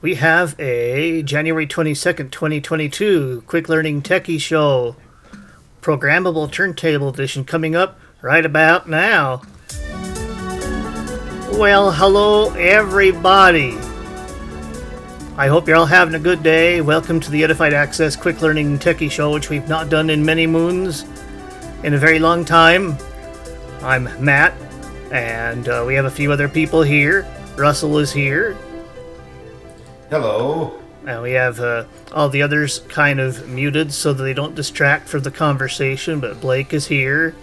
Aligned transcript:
we 0.00 0.14
have 0.14 0.58
a 0.60 1.22
January 1.22 1.66
22nd, 1.66 2.30
2022 2.30 3.42
Quick 3.46 3.68
Learning 3.68 4.00
Techie 4.00 4.40
Show 4.40 4.94
programmable 5.80 6.50
turntable 6.50 7.08
edition 7.08 7.44
coming 7.44 7.74
up 7.74 7.98
right 8.22 8.44
about 8.44 8.88
now. 8.88 9.42
Well, 11.58 11.90
hello 11.90 12.52
everybody. 12.54 13.76
I 15.36 15.48
hope 15.48 15.66
you're 15.66 15.76
all 15.76 15.86
having 15.86 16.14
a 16.14 16.20
good 16.20 16.42
day. 16.42 16.80
Welcome 16.80 17.18
to 17.20 17.30
the 17.30 17.42
Edified 17.42 17.72
Access 17.72 18.14
Quick 18.14 18.40
Learning 18.40 18.78
Techie 18.78 19.10
Show, 19.10 19.32
which 19.32 19.50
we've 19.50 19.68
not 19.68 19.88
done 19.88 20.10
in 20.10 20.24
many 20.24 20.46
moons, 20.46 21.04
in 21.82 21.94
a 21.94 21.98
very 21.98 22.18
long 22.18 22.44
time. 22.44 22.96
I'm 23.82 24.08
Matt, 24.24 24.52
and 25.10 25.68
uh, 25.68 25.84
we 25.86 25.94
have 25.94 26.04
a 26.04 26.10
few 26.10 26.30
other 26.30 26.48
people 26.48 26.82
here. 26.82 27.26
Russell 27.56 27.98
is 27.98 28.12
here, 28.12 28.56
Hello. 30.10 30.78
and 31.06 31.22
we 31.22 31.32
have 31.32 31.60
uh, 31.60 31.84
all 32.12 32.28
the 32.28 32.42
others 32.42 32.80
kind 32.88 33.20
of 33.20 33.48
muted 33.48 33.92
so 33.92 34.12
that 34.12 34.22
they 34.22 34.32
don't 34.34 34.54
distract 34.54 35.08
from 35.08 35.22
the 35.22 35.30
conversation. 35.30 36.18
But 36.20 36.40
Blake 36.40 36.72
is 36.72 36.86
here, 36.86 37.34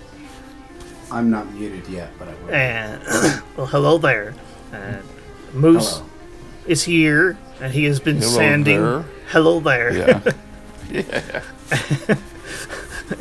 I'm 1.11 1.29
not 1.29 1.51
muted 1.53 1.87
yet, 1.87 2.09
but 2.17 2.27
I 2.27 2.33
will. 2.43 2.51
and 2.53 3.01
well, 3.57 3.67
hello 3.67 3.97
there. 3.97 4.33
And 4.71 5.03
Moose 5.53 5.97
Hello. 5.97 6.09
is 6.65 6.83
here, 6.83 7.37
and 7.61 7.71
he 7.71 7.85
has 7.85 7.99
been 7.99 8.17
Hello 8.17 8.29
sanding. 8.31 8.81
there. 8.81 9.05
Hello 9.27 9.59
there. 9.59 9.93
Yeah. 9.95 10.21
yeah. 10.91 11.41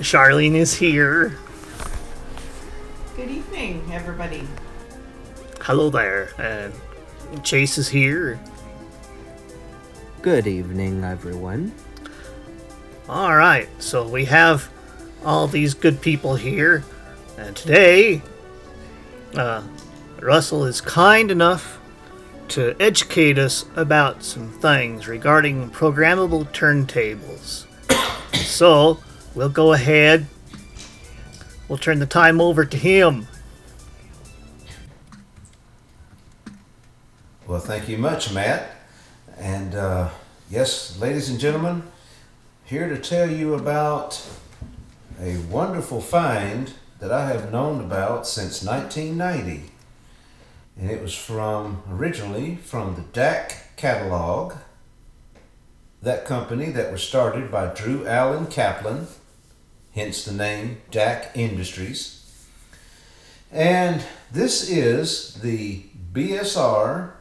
Charlene 0.01 0.55
is 0.55 0.74
here. 0.74 1.37
Good 3.16 3.30
evening, 3.30 3.88
everybody. 3.93 4.49
Hello 5.61 5.91
there. 5.91 6.30
And 6.38 7.45
Chase 7.45 7.77
is 7.79 7.88
here. 7.88 8.41
Good 10.24 10.46
evening, 10.46 11.05
everyone. 11.05 11.70
All 13.10 13.37
right, 13.37 13.68
so 13.79 14.09
we 14.09 14.24
have 14.24 14.71
all 15.23 15.46
these 15.46 15.74
good 15.74 16.01
people 16.01 16.35
here, 16.35 16.82
and 17.37 17.54
today, 17.54 18.23
uh, 19.37 19.62
Russell 20.23 20.65
is 20.65 20.80
kind 20.80 21.30
enough 21.30 21.79
to 22.49 22.74
educate 22.80 23.37
us 23.37 23.66
about 23.76 24.23
some 24.23 24.49
things 24.49 25.07
regarding 25.07 25.68
programmable 25.68 26.51
turntables. 26.52 27.66
so 28.34 29.01
we'll 29.34 29.51
go 29.51 29.74
ahead. 29.74 30.24
We'll 31.68 31.77
turn 31.77 31.99
the 31.99 32.06
time 32.06 32.40
over 32.40 32.65
to 32.65 32.77
him. 32.79 33.27
Well, 37.46 37.60
thank 37.60 37.90
you 37.90 37.99
much, 37.99 38.32
Matt. 38.32 38.74
And 39.38 39.74
uh, 39.74 40.10
yes, 40.49 40.99
ladies 40.99 41.29
and 41.29 41.40
gentlemen, 41.40 41.82
here 42.65 42.88
to 42.88 42.99
tell 42.99 43.30
you 43.30 43.54
about 43.54 44.24
a 45.21 45.38
wonderful 45.51 46.01
find 46.01 46.73
that 47.01 47.10
I 47.10 47.27
have 47.27 47.52
known 47.52 47.80
about 47.80 48.27
since 48.27 48.62
1990. 48.62 49.71
And 50.79 50.90
it 50.90 51.02
was 51.02 51.15
from 51.15 51.82
originally 51.90 52.57
from 52.57 52.95
the 52.95 53.02
DAK 53.02 53.77
catalog, 53.77 54.55
that 56.02 56.24
company 56.24 56.71
that 56.71 56.93
was 56.93 57.02
started 57.02 57.51
by 57.51 57.66
Drew 57.66 58.07
Alan 58.07 58.46
Kaplan, 58.46 59.07
hence 59.95 60.24
the 60.24 60.32
name 60.32 60.80
DAK 60.90 61.30
Industries. 61.35 62.46
And 63.51 64.03
this 64.31 64.69
is 64.69 65.34
the 65.37 65.84
BSR 66.12 67.12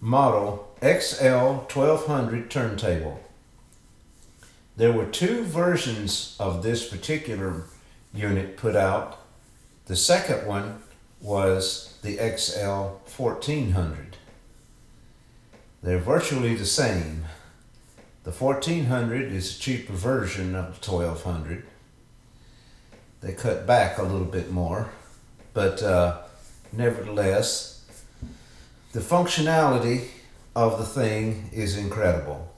model 0.00 0.69
XL 0.82 1.66
1200 1.68 2.50
turntable. 2.50 3.20
There 4.76 4.92
were 4.92 5.04
two 5.04 5.44
versions 5.44 6.36
of 6.40 6.62
this 6.62 6.88
particular 6.88 7.64
unit 8.14 8.56
put 8.56 8.74
out. 8.74 9.18
The 9.86 9.96
second 9.96 10.46
one 10.46 10.82
was 11.20 11.98
the 12.00 12.16
XL 12.16 12.96
1400. 13.14 14.16
They're 15.82 15.98
virtually 15.98 16.54
the 16.54 16.64
same. 16.64 17.26
The 18.24 18.30
1400 18.30 19.32
is 19.32 19.56
a 19.56 19.60
cheaper 19.60 19.92
version 19.92 20.54
of 20.54 20.80
the 20.80 20.90
1200. 20.90 21.66
They 23.20 23.32
cut 23.32 23.66
back 23.66 23.98
a 23.98 24.02
little 24.02 24.26
bit 24.26 24.50
more, 24.50 24.90
but 25.52 25.82
uh, 25.82 26.22
nevertheless, 26.72 27.84
the 28.92 29.00
functionality 29.00 30.08
of 30.54 30.78
the 30.78 30.84
thing 30.84 31.50
is 31.52 31.76
incredible. 31.76 32.52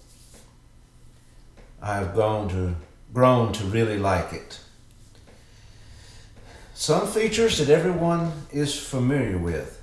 I've 1.81 2.15
grown 2.15 2.49
to 2.51 2.77
grown 3.13 3.53
to 3.53 3.65
really 3.65 3.99
like 3.99 4.33
it. 4.33 4.61
Some 6.75 7.07
features 7.07 7.59
that 7.59 7.69
everyone 7.69 8.33
is 8.51 8.79
familiar 8.79 9.37
with. 9.37 9.81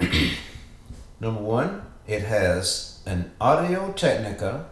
Number 1.20 1.42
one, 1.42 1.82
it 2.06 2.22
has 2.22 3.02
an 3.06 3.32
Audio 3.40 3.92
Technica 3.92 4.66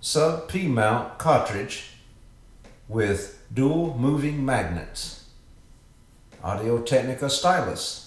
sub 0.00 0.48
P 0.48 0.66
mount 0.66 1.18
cartridge 1.18 1.92
with 2.88 3.42
dual 3.52 3.96
moving 3.98 4.44
magnets. 4.44 5.24
Audio 6.42 6.82
Technica 6.82 7.30
stylus. 7.30 8.03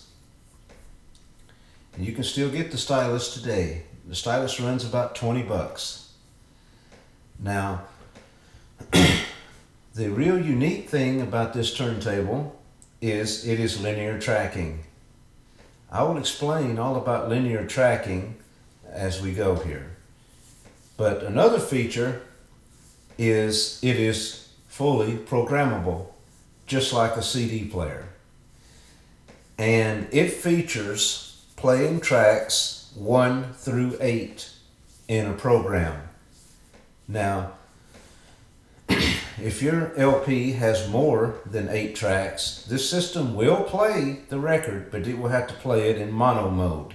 And 1.97 2.05
you 2.05 2.13
can 2.13 2.23
still 2.23 2.51
get 2.51 2.69
the 2.69 2.77
stylus 2.77 3.33
today. 3.33 3.81
The 4.07 4.13
stylus 4.13 4.59
runs 4.59 4.85
about 4.85 5.15
20 5.15 5.41
bucks. 5.41 6.13
Now, 7.39 7.81
the 9.95 10.09
real 10.09 10.39
unique 10.39 10.89
thing 10.89 11.21
about 11.21 11.53
this 11.53 11.75
turntable 11.75 12.55
is 13.01 13.47
it 13.47 13.59
is 13.59 13.81
linear 13.81 14.19
tracking. 14.19 14.83
I 15.91 16.03
will 16.03 16.17
explain 16.17 16.77
all 16.77 16.97
about 16.97 17.29
linear 17.29 17.65
tracking 17.65 18.35
as 18.87 19.19
we 19.19 19.33
go 19.33 19.55
here. 19.55 19.97
But 20.97 21.23
another 21.23 21.59
feature 21.59 22.21
is 23.17 23.79
it 23.81 23.95
is 23.95 24.49
fully 24.67 25.13
programmable, 25.13 26.07
just 26.67 26.93
like 26.93 27.15
a 27.15 27.23
CD 27.23 27.65
player. 27.65 28.05
And 29.57 30.07
it 30.11 30.31
features 30.31 31.26
playing 31.57 31.99
tracks 31.99 32.91
1 32.95 33.53
through 33.53 33.97
8 33.99 34.49
in 35.07 35.25
a 35.25 35.33
program. 35.33 36.07
Now, 37.07 37.53
if 38.87 39.61
your 39.61 39.91
LP 39.97 40.51
has 40.51 40.87
more 40.87 41.35
than 41.47 41.67
8 41.67 41.95
tracks, 41.95 42.63
this 42.69 42.87
system 42.87 43.35
will 43.35 43.63
play 43.63 44.19
the 44.29 44.39
record, 44.39 44.91
but 44.91 45.07
it 45.07 45.17
will 45.17 45.29
have 45.29 45.47
to 45.47 45.53
play 45.55 45.89
it 45.89 45.97
in 45.97 46.11
mono 46.11 46.51
mode. 46.51 46.93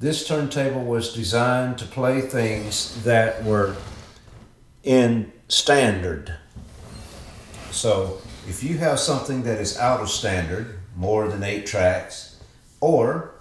This 0.00 0.26
turntable 0.26 0.84
was 0.84 1.12
designed 1.12 1.76
to 1.78 1.84
play 1.84 2.22
things 2.22 3.02
that 3.04 3.44
were 3.44 3.76
in 4.82 5.30
standard. 5.48 6.34
So, 7.70 8.22
if 8.48 8.64
you 8.64 8.78
have 8.78 8.98
something 8.98 9.42
that 9.42 9.60
is 9.60 9.76
out 9.76 10.00
of 10.00 10.08
standard, 10.08 10.78
more 10.96 11.28
than 11.28 11.42
8 11.42 11.66
tracks, 11.66 12.40
or 12.80 13.34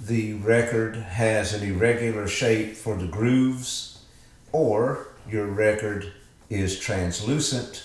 the 0.00 0.34
record 0.34 0.96
has 0.96 1.52
an 1.52 1.68
irregular 1.68 2.28
shape 2.28 2.74
for 2.74 2.96
the 2.96 3.06
grooves, 3.06 4.04
or 4.52 5.08
your 5.28 5.46
record 5.46 6.12
is 6.50 6.78
translucent, 6.78 7.84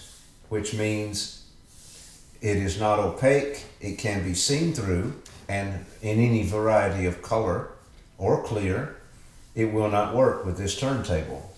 which 0.50 0.74
means 0.74 1.46
it 2.42 2.58
is 2.58 2.80
not 2.80 3.00
opaque, 3.00 3.66
it 3.80 3.98
can 3.98 4.24
be 4.24 4.34
seen 4.34 4.74
through, 4.74 5.14
and 5.48 5.86
in 6.02 6.20
any 6.20 6.44
variety 6.44 7.06
of 7.06 7.22
color 7.22 7.70
or 8.18 8.44
clear, 8.44 8.98
it 9.56 9.66
will 9.66 9.90
not 9.90 10.16
work 10.16 10.46
with 10.46 10.58
this 10.58 10.80
turntable. 10.80 11.54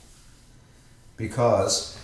Because 1.17 1.97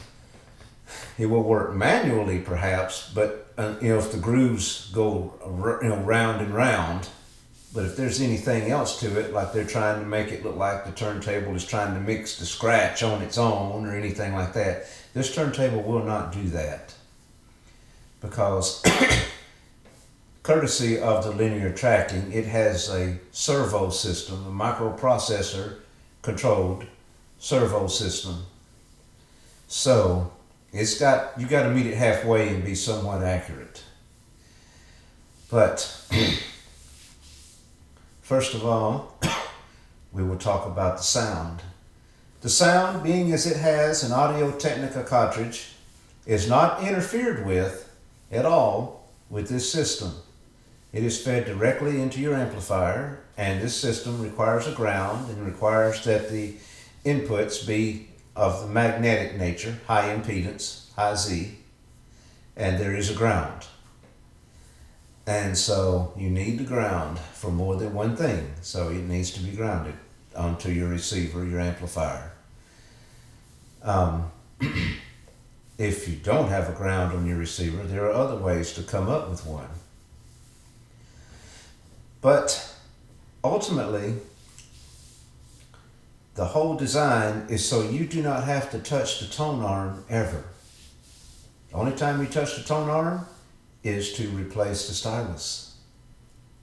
it 1.18 1.25
will 1.28 1.44
work 1.44 1.75
manually 1.75 2.40
perhaps, 2.40 3.12
but 3.13 3.51
uh, 3.57 3.75
you 3.81 3.90
know 3.90 4.00
if 4.00 4.12
the 4.12 4.18
grooves 4.18 4.90
go 4.94 5.34
you 5.81 5.90
know 5.90 5.98
round 5.98 6.42
and 6.42 6.54
round, 6.54 7.10
but 7.74 7.86
if 7.86 7.95
there's 7.95 8.19
anything 8.19 8.71
else 8.71 9.00
to 9.00 9.19
it, 9.19 9.31
like 9.31 9.54
they're 9.54 9.63
trying 9.63 10.00
to 10.00 10.06
make 10.06 10.31
it 10.31 10.44
look 10.44 10.56
like 10.56 10.86
the 10.86 10.92
turntable 10.92 11.56
is 11.56 11.66
trying 11.66 11.94
to 11.94 12.00
mix 12.00 12.39
the 12.39 12.45
scratch 12.45 13.04
on 13.04 13.21
its 13.21 13.38
own 13.38 13.86
or 13.86 13.95
anything 13.95 14.33
like 14.33 14.54
that, 14.54 14.88
this 15.13 15.33
turntable 15.33 15.83
will 15.83 16.04
not 16.04 16.31
do 16.31 16.44
that. 16.50 16.95
Because 18.21 18.83
courtesy 20.44 21.00
of 21.00 21.24
the 21.24 21.31
linear 21.31 21.71
tracking, 21.71 22.31
it 22.31 22.45
has 22.45 22.89
a 22.89 23.19
servo 23.31 23.92
system, 23.92 24.48
a 24.48 24.51
microprocessor 24.51 25.77
controlled 26.24 26.86
servo 27.38 27.88
system. 27.88 28.45
So 29.68 30.31
it's 30.74 31.00
got 31.00 31.39
you 31.39 31.45
got 31.45 31.63
to 31.63 31.69
meet 31.69 31.86
it 31.86 31.95
halfway 31.95 32.50
and 32.50 32.65
be 32.65 32.74
somewhat 32.74 33.24
accurate. 33.24 33.83
But 35.51 35.95
first 38.30 38.54
of 38.54 38.64
all, 38.64 39.18
we 40.14 40.22
will 40.22 40.38
talk 40.38 40.68
about 40.68 40.98
the 40.98 41.04
sound. 41.04 41.64
The 42.42 42.50
sound, 42.50 43.02
being 43.02 43.31
as 43.34 43.48
it 43.48 43.58
has 43.58 44.04
an 44.04 44.12
Audio 44.12 44.52
Technica 44.52 45.04
cartridge, 45.04 45.72
is 46.28 46.48
not 46.48 46.84
interfered 46.84 47.44
with 47.44 47.92
at 48.31 48.46
all 48.46 49.10
with 49.31 49.50
this 49.50 49.72
system. 49.72 50.12
It 50.94 51.04
is 51.04 51.20
fed 51.20 51.46
directly 51.46 52.00
into 52.00 52.20
your 52.20 52.36
amplifier, 52.36 53.20
and 53.36 53.64
this 53.64 53.76
system 53.76 54.22
requires 54.22 54.68
a 54.68 54.74
ground 54.74 55.28
and 55.32 55.44
requires 55.44 56.04
that 56.04 56.30
the 56.30 56.54
inputs 57.04 57.66
be 57.66 58.10
of 58.36 58.62
the 58.62 58.68
magnetic 58.68 59.40
nature, 59.40 59.80
high 59.88 60.16
impedance, 60.16 60.94
high 60.94 61.16
Z, 61.16 61.58
and 62.56 62.80
there 62.80 62.96
is 62.96 63.10
a 63.10 63.16
ground. 63.16 63.66
And 65.30 65.56
so 65.56 66.12
you 66.18 66.28
need 66.28 66.58
the 66.58 66.64
ground 66.64 67.20
for 67.20 67.52
more 67.52 67.76
than 67.76 67.94
one 67.94 68.16
thing. 68.16 68.52
So 68.62 68.90
it 68.90 69.04
needs 69.04 69.30
to 69.34 69.40
be 69.40 69.52
grounded 69.52 69.94
onto 70.36 70.72
your 70.72 70.90
receiver, 70.90 71.46
your 71.46 71.60
amplifier. 71.60 72.31
Um, 73.84 74.31
if 75.78 76.10
you 76.10 76.16
don't 76.16 76.50
have 76.50 76.68
a 76.68 76.72
ground 76.72 77.16
on 77.16 77.28
your 77.28 77.38
receiver, 77.38 77.84
there 77.84 78.06
are 78.06 78.12
other 78.12 78.38
ways 78.38 78.74
to 78.74 78.81
come 78.81 79.08
up 79.08 79.30
with 79.30 79.46
one. 79.46 79.70
But 82.22 82.75
ultimately, 83.44 84.16
the 86.34 86.46
whole 86.46 86.75
design 86.75 87.46
is 87.50 87.64
so 87.64 87.88
you 87.88 88.08
do 88.08 88.24
not 88.24 88.46
have 88.46 88.72
to 88.72 88.80
touch 88.80 89.20
the 89.20 89.28
tone 89.28 89.62
arm 89.62 90.04
ever. 90.10 90.44
The 91.70 91.75
only 91.75 91.96
time 91.96 92.20
you 92.20 92.25
touch 92.25 92.56
the 92.56 92.64
tone 92.64 92.90
arm 92.90 93.28
is 93.84 94.14
to 94.14 94.28
replace 94.30 94.88
the 94.88 94.94
stylus. 94.94 95.78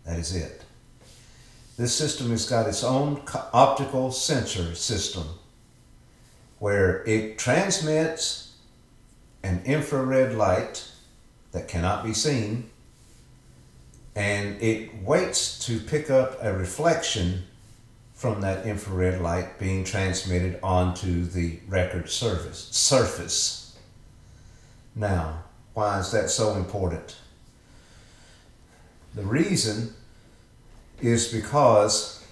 That 0.05 0.19
is 0.19 0.35
it. 0.35 0.63
This 1.77 1.95
system 1.95 2.31
has 2.31 2.49
got 2.49 2.67
its 2.67 2.83
own 2.83 3.23
optical 3.53 4.11
sensor 4.13 4.75
system 4.75 5.25
where 6.59 7.05
it 7.05 7.39
transmits 7.39 8.55
an 9.43 9.63
infrared 9.65 10.35
light 10.35 10.91
that 11.53 11.69
cannot 11.69 12.05
be 12.05 12.15
seen 12.15 12.71
and 14.15 14.61
it 14.63 15.03
waits 15.03 15.67
to 15.67 15.79
pick 15.79 16.11
up 16.11 16.39
a 16.41 16.57
reflection 16.57 17.45
from 18.15 18.41
that 18.41 18.65
infrared 18.65 19.21
light 19.21 19.59
being 19.59 19.85
transmitted 19.85 20.59
onto 20.63 21.25
the 21.25 21.61
record 21.69 22.09
surface. 22.09 22.69
surface. 22.73 23.77
Now, 24.95 25.45
why 25.77 25.99
is 25.99 26.11
that 26.11 26.31
so 26.31 26.55
important? 26.55 27.17
The 29.15 29.25
reason 29.25 29.93
is 31.03 31.31
because 31.31 32.25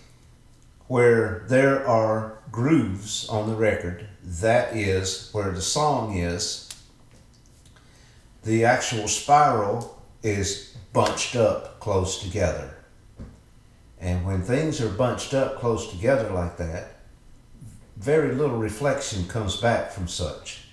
where 0.89 1.45
there 1.49 1.87
are 1.87 2.39
grooves 2.51 3.29
on 3.29 3.47
the 3.47 3.55
record, 3.55 4.09
that 4.25 4.75
is 4.75 5.29
where 5.33 5.51
the 5.51 5.61
song 5.61 6.17
is, 6.17 6.71
the 8.45 8.65
actual 8.65 9.09
spiral 9.09 10.03
is 10.23 10.75
bunched 10.95 11.37
up 11.37 11.81
close 11.81 12.23
together. 12.23 12.75
And 14.01 14.25
when 14.25 14.41
things 14.41 14.81
are 14.81 14.89
bunched 14.89 15.35
up 15.35 15.59
close 15.59 15.91
together 15.91 16.31
like 16.31 16.57
that, 16.57 16.93
very 17.99 18.35
little 18.35 18.57
reflection 18.57 19.29
comes 19.29 19.59
back 19.59 19.93
from 19.93 20.09
such 20.09 20.64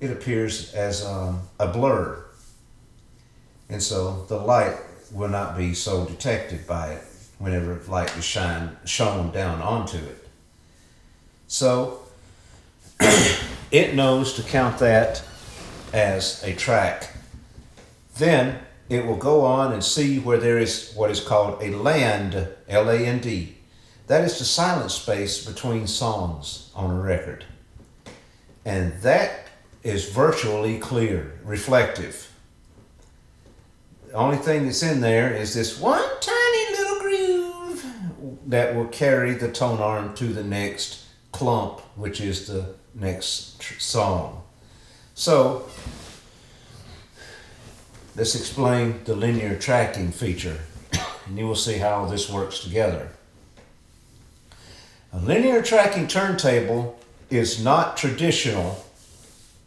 it 0.00 0.10
appears 0.10 0.72
as 0.74 1.04
um, 1.04 1.42
a 1.58 1.66
blur. 1.66 2.24
And 3.68 3.82
so 3.82 4.24
the 4.28 4.38
light 4.38 4.76
will 5.12 5.28
not 5.28 5.56
be 5.56 5.74
so 5.74 6.04
detected 6.04 6.66
by 6.66 6.92
it 6.92 7.02
whenever 7.38 7.80
light 7.88 8.16
is 8.16 8.24
shine, 8.24 8.76
shone 8.84 9.30
down 9.30 9.60
onto 9.62 9.98
it. 9.98 10.28
So 11.46 12.02
it 13.70 13.94
knows 13.94 14.34
to 14.34 14.42
count 14.42 14.78
that 14.78 15.22
as 15.92 16.42
a 16.42 16.54
track. 16.54 17.14
Then 18.16 18.60
it 18.88 19.06
will 19.06 19.16
go 19.16 19.44
on 19.44 19.72
and 19.72 19.84
see 19.84 20.18
where 20.18 20.38
there 20.38 20.58
is 20.58 20.92
what 20.94 21.10
is 21.10 21.20
called 21.20 21.62
a 21.62 21.70
land, 21.70 22.48
L 22.68 22.88
A 22.88 22.98
N 22.98 23.20
D. 23.20 23.56
That 24.06 24.24
is 24.24 24.38
the 24.38 24.44
silent 24.44 24.90
space 24.90 25.44
between 25.44 25.86
songs 25.86 26.70
on 26.74 26.90
a 26.90 27.00
record. 27.00 27.44
And 28.64 28.92
that 29.02 29.47
is 29.88 30.10
virtually 30.10 30.78
clear, 30.78 31.32
reflective. 31.42 32.30
The 34.08 34.12
only 34.12 34.36
thing 34.36 34.66
that's 34.66 34.82
in 34.82 35.00
there 35.00 35.34
is 35.34 35.54
this 35.54 35.80
one 35.80 36.04
tiny 36.20 36.76
little 36.76 37.00
groove 37.00 38.38
that 38.48 38.76
will 38.76 38.88
carry 38.88 39.32
the 39.32 39.50
tone 39.50 39.80
arm 39.80 40.14
to 40.16 40.26
the 40.26 40.44
next 40.44 41.04
clump, 41.32 41.80
which 41.96 42.20
is 42.20 42.46
the 42.46 42.74
next 42.94 43.60
tr- 43.60 43.80
song. 43.80 44.42
So, 45.14 45.66
let's 48.14 48.34
explain 48.34 49.00
the 49.04 49.16
linear 49.16 49.58
tracking 49.58 50.12
feature, 50.12 50.60
and 51.26 51.38
you 51.38 51.46
will 51.46 51.56
see 51.56 51.78
how 51.78 52.04
this 52.04 52.28
works 52.28 52.60
together. 52.60 53.08
A 55.14 55.18
linear 55.18 55.62
tracking 55.62 56.06
turntable 56.06 56.98
is 57.30 57.62
not 57.64 57.96
traditional 57.96 58.84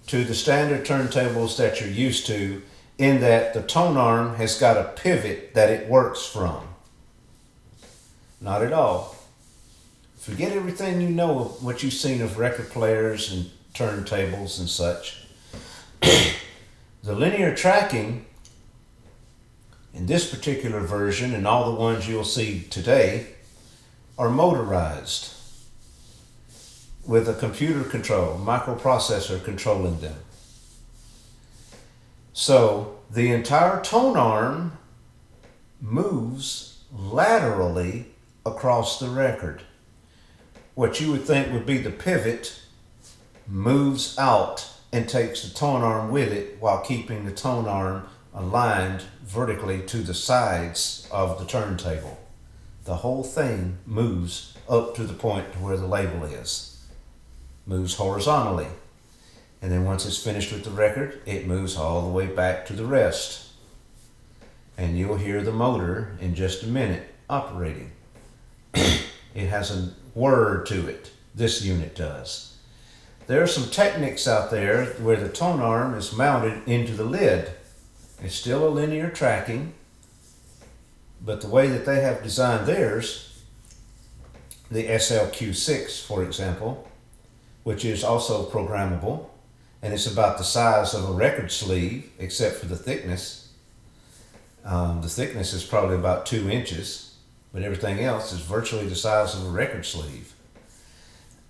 to 0.07 0.23
the 0.23 0.35
standard 0.35 0.85
turntables 0.85 1.57
that 1.57 1.79
you're 1.79 1.89
used 1.89 2.25
to 2.27 2.61
in 2.97 3.21
that 3.21 3.53
the 3.53 3.61
tone 3.61 3.97
arm 3.97 4.35
has 4.35 4.59
got 4.59 4.77
a 4.77 4.91
pivot 4.95 5.53
that 5.53 5.69
it 5.69 5.89
works 5.89 6.25
from. 6.25 6.67
Not 8.39 8.61
at 8.63 8.73
all. 8.73 9.15
Forget 10.17 10.51
everything 10.51 11.01
you 11.01 11.09
know 11.09 11.39
of 11.39 11.63
what 11.63 11.81
you've 11.81 11.93
seen 11.93 12.21
of 12.21 12.37
record 12.37 12.69
players 12.69 13.31
and 13.31 13.49
turntables 13.73 14.59
and 14.59 14.69
such. 14.69 15.25
the 16.01 17.15
linear 17.15 17.55
tracking 17.55 18.25
in 19.93 20.05
this 20.05 20.33
particular 20.33 20.79
version 20.79 21.33
and 21.33 21.47
all 21.47 21.71
the 21.71 21.79
ones 21.79 22.07
you'll 22.07 22.23
see 22.23 22.61
today 22.69 23.27
are 24.17 24.29
motorized 24.29 25.33
with 27.11 27.27
a 27.27 27.33
computer 27.33 27.83
control, 27.83 28.39
microprocessor 28.39 29.43
controlling 29.43 29.99
them. 29.99 30.15
So 32.31 32.99
the 33.11 33.33
entire 33.33 33.81
tone 33.81 34.15
arm 34.15 34.77
moves 35.81 36.85
laterally 36.89 38.05
across 38.45 38.97
the 38.97 39.09
record. 39.09 39.61
What 40.73 41.01
you 41.01 41.11
would 41.11 41.25
think 41.25 41.51
would 41.51 41.65
be 41.65 41.79
the 41.79 41.91
pivot 41.91 42.61
moves 43.45 44.17
out 44.17 44.71
and 44.93 45.09
takes 45.09 45.43
the 45.43 45.53
tone 45.53 45.81
arm 45.81 46.11
with 46.11 46.31
it 46.31 46.61
while 46.61 46.79
keeping 46.79 47.25
the 47.25 47.33
tone 47.33 47.67
arm 47.67 48.07
aligned 48.33 49.01
vertically 49.25 49.81
to 49.81 49.97
the 49.97 50.13
sides 50.13 51.09
of 51.11 51.39
the 51.39 51.45
turntable. 51.45 52.21
The 52.85 52.95
whole 52.95 53.25
thing 53.25 53.79
moves 53.85 54.57
up 54.69 54.95
to 54.95 55.03
the 55.03 55.13
point 55.13 55.59
where 55.59 55.75
the 55.75 55.85
label 55.85 56.23
is 56.23 56.70
moves 57.65 57.95
horizontally. 57.95 58.67
And 59.61 59.71
then 59.71 59.85
once 59.85 60.05
it's 60.05 60.23
finished 60.23 60.51
with 60.51 60.63
the 60.63 60.71
record, 60.71 61.21
it 61.25 61.47
moves 61.47 61.77
all 61.77 62.01
the 62.01 62.09
way 62.09 62.27
back 62.27 62.65
to 62.67 62.73
the 62.73 62.85
rest. 62.85 63.49
And 64.77 64.97
you'll 64.97 65.17
hear 65.17 65.41
the 65.41 65.51
motor 65.51 66.17
in 66.19 66.33
just 66.33 66.63
a 66.63 66.67
minute 66.67 67.13
operating. 67.29 67.91
it 68.73 69.47
has 69.47 69.69
a 69.71 69.93
word 70.15 70.65
to 70.67 70.87
it. 70.87 71.11
This 71.35 71.63
unit 71.63 71.95
does. 71.95 72.57
There 73.27 73.41
are 73.41 73.47
some 73.47 73.69
techniques 73.69 74.27
out 74.27 74.51
there 74.51 74.85
where 74.95 75.15
the 75.15 75.29
tone 75.29 75.61
arm 75.61 75.93
is 75.93 76.11
mounted 76.11 76.67
into 76.67 76.93
the 76.93 77.05
lid. 77.05 77.51
It's 78.21 78.35
still 78.35 78.67
a 78.67 78.69
linear 78.69 79.09
tracking, 79.09 79.73
but 81.23 81.41
the 81.41 81.47
way 81.47 81.67
that 81.67 81.85
they 81.85 82.01
have 82.01 82.23
designed 82.23 82.67
theirs, 82.67 83.43
the 84.69 84.85
SLQ6, 84.85 86.05
for 86.05 86.23
example, 86.23 86.90
which 87.63 87.85
is 87.85 88.03
also 88.03 88.49
programmable, 88.49 89.25
and 89.81 89.93
it's 89.93 90.07
about 90.07 90.37
the 90.37 90.43
size 90.43 90.93
of 90.93 91.09
a 91.09 91.11
record 91.11 91.51
sleeve, 91.51 92.09
except 92.19 92.57
for 92.57 92.65
the 92.65 92.75
thickness. 92.75 93.51
Um, 94.63 95.01
the 95.01 95.09
thickness 95.09 95.53
is 95.53 95.63
probably 95.63 95.95
about 95.95 96.25
two 96.25 96.49
inches, 96.49 97.15
but 97.51 97.63
everything 97.63 97.99
else 97.99 98.31
is 98.31 98.39
virtually 98.39 98.87
the 98.87 98.95
size 98.95 99.35
of 99.35 99.45
a 99.45 99.49
record 99.49 99.85
sleeve, 99.85 100.33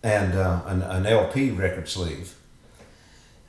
and 0.04 0.34
uh, 0.34 0.62
an, 0.66 0.82
an 0.82 1.06
LP 1.06 1.52
record 1.52 1.88
sleeve. 1.88 2.36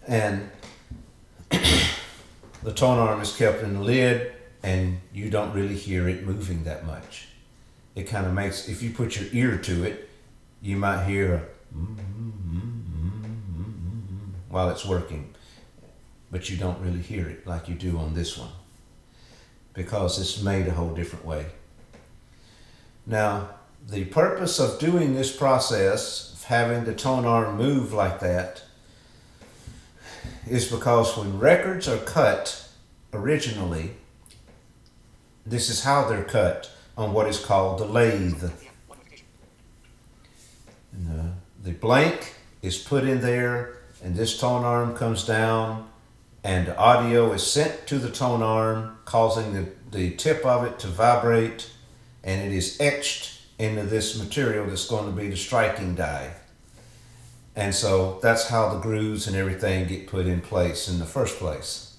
And 0.07 0.51
the 1.51 2.73
tone 2.75 2.99
arm 2.99 3.21
is 3.21 3.35
kept 3.37 3.63
in 3.63 3.75
the 3.75 3.81
lid, 3.81 4.33
and 4.63 5.01
you 5.13 5.31
don't 5.31 5.53
really 5.53 5.77
hear 5.77 6.09
it 6.09 6.25
moving 6.25 6.65
that 6.65 6.85
much. 6.87 7.29
It 7.95 8.05
kind 8.05 8.27
of 8.27 8.33
makes, 8.33 8.69
if 8.69 8.83
you 8.83 8.91
put 8.91 9.21
your 9.21 9.29
ear 9.33 9.59
to 9.59 9.85
it, 9.85 10.09
you 10.61 10.77
might 10.77 11.05
hear 11.05 11.49
while 14.49 14.69
it's 14.69 14.85
working, 14.85 15.35
but 16.31 16.51
you 16.51 16.57
don't 16.57 16.81
really 16.81 17.01
hear 17.01 17.29
it 17.29 17.47
like 17.47 17.69
you 17.69 17.75
do 17.75 17.99
on 17.99 18.15
this 18.15 18.37
one 18.37 18.51
because 19.75 20.21
it's 20.21 20.43
made 20.43 20.67
a 20.67 20.73
whole 20.73 20.95
different 20.95 21.25
way. 21.25 21.47
Now, 23.07 23.49
the 23.89 24.05
purpose 24.05 24.59
of 24.59 24.79
doing 24.79 25.15
this 25.15 25.35
process, 25.35 26.35
of 26.35 26.45
having 26.45 26.85
the 26.85 26.95
tone 26.95 27.25
arm 27.25 27.57
move 27.57 27.93
like 27.93 28.21
that, 28.21 28.63
is 30.47 30.71
because 30.71 31.17
when 31.17 31.39
records 31.39 31.89
are 31.89 31.99
cut 31.99 32.69
originally, 33.13 33.93
this 35.45 35.69
is 35.69 35.85
how 35.85 36.09
they're 36.09 36.25
cut 36.25 36.71
on 36.97 37.13
what 37.13 37.27
is 37.27 37.39
called 37.45 37.79
the 37.79 37.85
lathe. 37.85 38.53
The, 40.93 41.32
the 41.63 41.73
blank 41.73 42.35
is 42.61 42.79
put 42.79 43.05
in 43.05 43.21
there, 43.21 43.77
and 44.03 44.17
this 44.17 44.39
tone 44.39 44.65
arm 44.65 44.97
comes 44.97 45.25
down, 45.25 45.89
and 46.43 46.67
the 46.67 46.77
audio 46.77 47.33
is 47.33 47.47
sent 47.47 47.87
to 47.87 47.99
the 47.99 48.11
tone 48.11 48.43
arm, 48.43 48.99
causing 49.05 49.53
the, 49.53 49.69
the 49.91 50.11
tip 50.17 50.45
of 50.45 50.65
it 50.65 50.79
to 50.81 50.89
vibrate, 50.89 51.71
and 52.25 52.41
it 52.41 52.53
is 52.57 52.81
etched 52.81 53.41
into 53.59 53.83
this 53.85 54.19
material 54.19 54.67
that's 54.67 54.89
going 54.89 55.07
to 55.07 55.13
be 55.13 55.29
the 55.29 55.37
striking 55.37 55.95
die. 55.95 56.33
And 57.55 57.75
so 57.75 58.19
that's 58.23 58.49
how 58.49 58.71
the 58.71 58.81
grooves 58.81 59.27
and 59.27 59.37
everything 59.37 59.87
get 59.87 60.07
put 60.07 60.27
in 60.27 60.41
place 60.41 60.89
in 60.89 60.99
the 60.99 61.05
first 61.05 61.39
place. 61.39 61.97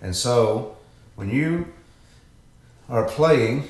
And 0.00 0.16
so 0.16 0.76
when 1.14 1.30
you 1.30 1.72
are 2.88 3.06
playing 3.06 3.68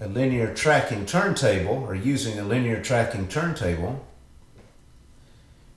a 0.00 0.06
linear 0.06 0.52
tracking 0.52 1.06
turntable 1.06 1.84
or 1.84 1.94
using 1.94 2.38
a 2.38 2.44
linear 2.44 2.82
tracking 2.82 3.26
turntable, 3.26 4.04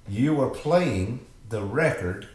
you 0.07 0.39
are 0.41 0.49
playing 0.49 1.25
the 1.49 1.63
record 1.63 2.27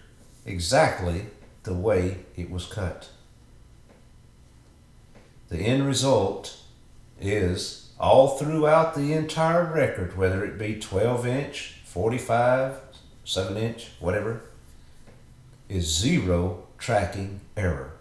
exactly 0.45 1.27
the 1.63 1.75
way 1.75 2.19
it 2.37 2.51
was 2.51 2.67
cut. 2.67 3.09
The 5.49 5.59
end 5.59 5.87
result 5.87 6.57
is 7.21 7.91
all 7.99 8.39
throughout 8.39 8.95
the 8.95 9.13
entire 9.13 9.65
record, 9.65 10.17
whether 10.17 10.45
it 10.45 10.59
be 10.59 10.79
12 10.79 11.27
inch, 11.27 11.81
45, 11.85 12.77
7 13.25 13.57
inch, 13.57 13.91
whatever, 14.01 14.43
is 15.69 15.87
zero 15.87 16.67
tracking 16.79 17.41
error. 17.57 17.93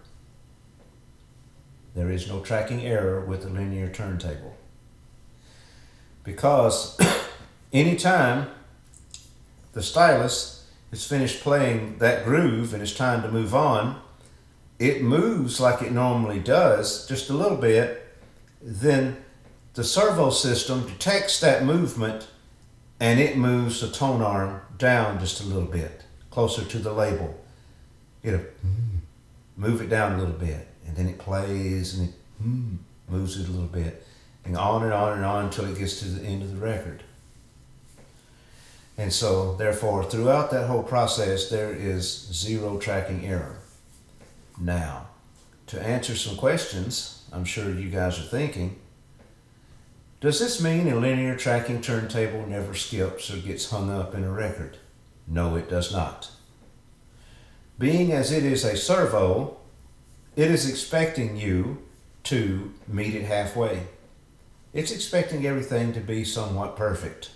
There 1.96 2.10
is 2.10 2.28
no 2.28 2.40
tracking 2.40 2.86
error 2.86 3.26
with 3.26 3.46
a 3.46 3.50
linear 3.50 3.92
turntable. 3.92 4.56
Because 6.24 6.98
anytime 7.74 8.48
the 9.74 9.84
stylus 9.84 10.68
is 10.92 11.06
finished 11.06 11.42
playing 11.42 11.98
that 12.00 12.26
groove 12.26 12.74
and 12.74 12.82
it's 12.82 12.96
time 12.96 13.22
to 13.22 13.32
move 13.32 13.54
on, 13.54 14.02
it 14.80 15.02
moves 15.02 15.60
like 15.60 15.82
it 15.82 15.92
normally 15.92 16.40
does, 16.40 17.08
just 17.08 17.30
a 17.30 17.34
little 17.34 17.58
bit, 17.58 18.08
then 18.62 19.18
the 19.74 19.84
servo 19.84 20.30
system 20.30 20.88
detects 20.88 21.40
that 21.40 21.64
movement 21.64 22.28
and 23.00 23.20
it 23.20 23.38
moves 23.38 23.82
the 23.82 23.90
tone 23.90 24.22
arm 24.22 24.62
down 24.78 25.20
just 25.20 25.42
a 25.42 25.46
little 25.46 25.70
bit, 25.70 26.04
closer 26.32 26.64
to 26.66 26.80
the 26.80 26.92
label. 26.92 27.40
It'll 28.24 28.42
move 29.56 29.82
it 29.82 29.90
down 29.90 30.14
a 30.14 30.18
little 30.18 30.34
bit, 30.34 30.68
and 30.86 30.96
then 30.96 31.08
it 31.08 31.18
plays 31.20 31.98
and 31.98 32.10
it 32.10 32.16
moves 33.08 33.40
it 33.40 33.48
a 33.48 33.52
little 33.52 33.68
bit, 33.68 34.06
and 34.44 34.58
on 34.58 34.84
and 34.84 34.94
on 34.94 35.14
and 35.14 35.26
on 35.26 35.46
until 35.46 35.66
it 35.66 35.78
gets 35.78 36.00
to 36.00 36.06
the 36.06 36.26
end 36.26 36.42
of 36.42 36.52
the 36.52 36.66
record. 36.66 37.04
And 39.00 39.14
so, 39.14 39.56
therefore, 39.56 40.04
throughout 40.04 40.52
that 40.52 40.68
whole 40.68 40.84
process, 40.84 41.50
there 41.50 41.72
is 41.72 42.06
zero 42.34 42.78
tracking 42.78 43.26
error. 43.26 43.56
Now, 44.60 45.08
to 45.68 45.82
answer 45.82 46.16
some 46.16 46.36
questions, 46.36 47.24
I'm 47.32 47.46
sure 47.46 47.72
you 47.74 47.90
guys 47.90 48.20
are 48.20 48.24
thinking 48.24 48.78
does 50.20 50.42
this 50.42 50.62
mean 50.62 50.90
a 50.90 50.98
linear 50.98 51.38
tracking 51.38 51.80
turntable 51.80 52.46
never 52.46 52.74
skips 52.74 53.32
or 53.32 53.38
gets 53.38 53.70
hung 53.70 53.90
up 53.90 54.14
in 54.14 54.26
a 54.26 54.32
record? 54.32 54.78
No, 55.26 55.56
it 55.56 55.70
does 55.70 55.94
not. 55.94 56.30
Being 57.78 58.12
as 58.12 58.34
it 58.34 58.44
is 58.44 58.66
a 58.66 58.76
servo, 58.76 59.60
it 60.36 60.52
is 60.52 60.70
expecting 60.70 61.38
you 61.38 61.84
to 62.24 62.74
meet 62.86 63.16
it 63.16 63.24
halfway. 63.24 63.84
It's 64.74 64.92
expecting 64.92 65.46
everything 65.46 65.94
to 65.94 66.02
be 66.02 66.26
somewhat 66.26 66.76
perfect. 66.76 67.30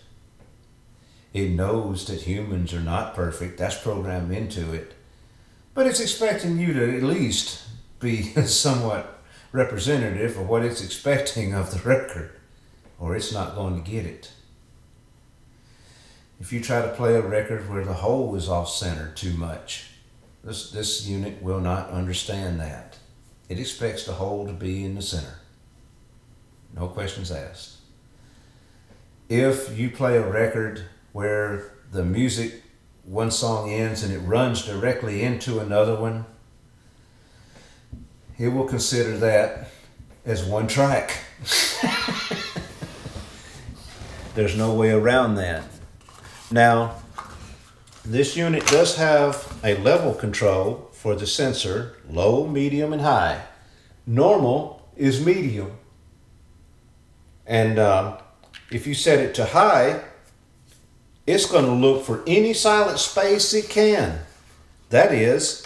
It 1.34 1.50
knows 1.50 2.06
that 2.06 2.22
humans 2.22 2.74
are 2.74 2.80
not 2.80 3.16
perfect, 3.16 3.58
that's 3.58 3.82
programmed 3.82 4.32
into 4.32 4.72
it. 4.72 4.94
But 5.74 5.88
it's 5.88 6.00
expecting 6.00 6.60
you 6.60 6.74
to 6.74 6.98
at 6.98 7.04
least 7.04 7.64
be 8.00 8.22
somewhat 8.46 9.20
representative 9.52 10.38
of 10.38 10.48
what 10.48 10.64
it's 10.64 10.84
expecting 10.84 11.54
of 11.54 11.72
the 11.72 11.88
record 11.88 12.32
or 13.00 13.16
it's 13.16 13.34
not 13.34 13.56
going 13.56 13.82
to 13.82 13.92
get 13.92 14.06
it. 14.06 14.32
If 16.40 16.54
you 16.54 16.62
try 16.62 16.82
to 16.82 16.94
play 16.94 17.16
a 17.16 17.22
record 17.22 17.70
where 17.70 17.84
the 17.84 17.94
hole 17.94 18.36
is 18.36 18.50
off 18.50 18.70
center 18.70 19.12
too 19.16 19.34
much, 19.34 19.90
this, 20.44 20.72
this 20.72 21.08
unit 21.08 21.42
will 21.42 21.60
not 21.60 21.90
understand 21.90 22.60
that. 22.60 22.98
It 23.50 23.60
expects 23.60 24.06
the 24.06 24.14
hole 24.14 24.46
to 24.48 24.54
be 24.54 24.84
in 24.84 24.96
the 24.96 25.02
center. 25.02 25.40
No 26.76 26.88
questions 26.88 27.32
asked. 27.32 27.78
If 29.30 29.78
you 29.78 29.90
play 29.90 30.18
a 30.18 30.28
record 30.28 30.86
where 31.14 31.72
the 31.92 32.04
music, 32.04 32.62
one 33.06 33.32
song 33.32 33.72
ends 33.72 34.04
and 34.04 34.14
it 34.14 34.20
runs 34.20 34.66
directly 34.66 35.22
into 35.22 35.60
another 35.60 35.96
one, 35.96 36.26
it 38.38 38.50
will 38.50 38.68
consider 38.68 39.18
that 39.18 39.70
as 40.26 40.44
one 40.44 40.68
track. 40.68 41.20
There's 44.36 44.58
no 44.58 44.74
way 44.74 44.90
around 44.90 45.36
that. 45.36 45.64
Now, 46.52 46.96
this 48.04 48.36
unit 48.36 48.66
does 48.66 48.96
have 48.98 49.60
a 49.64 49.78
level 49.78 50.14
control 50.14 50.90
for 50.92 51.16
the 51.16 51.28
sensor, 51.28 51.96
low, 52.10 52.48
medium, 52.48 52.92
and 52.92 53.02
high. 53.02 53.44
Normal 54.08 54.90
is 54.98 55.24
medium. 55.24 55.78
And 57.46 57.78
uh, 57.78 58.18
if 58.72 58.88
you 58.88 58.94
set 58.94 59.20
it 59.20 59.36
to 59.36 59.46
high, 59.46 60.02
it's 61.26 61.46
going 61.46 61.66
to 61.66 61.72
look 61.72 62.04
for 62.04 62.24
any 62.28 62.54
silent 62.54 63.00
space 63.00 63.54
it 63.54 63.70
can. 63.70 64.20
That 64.90 65.14
is, 65.14 65.66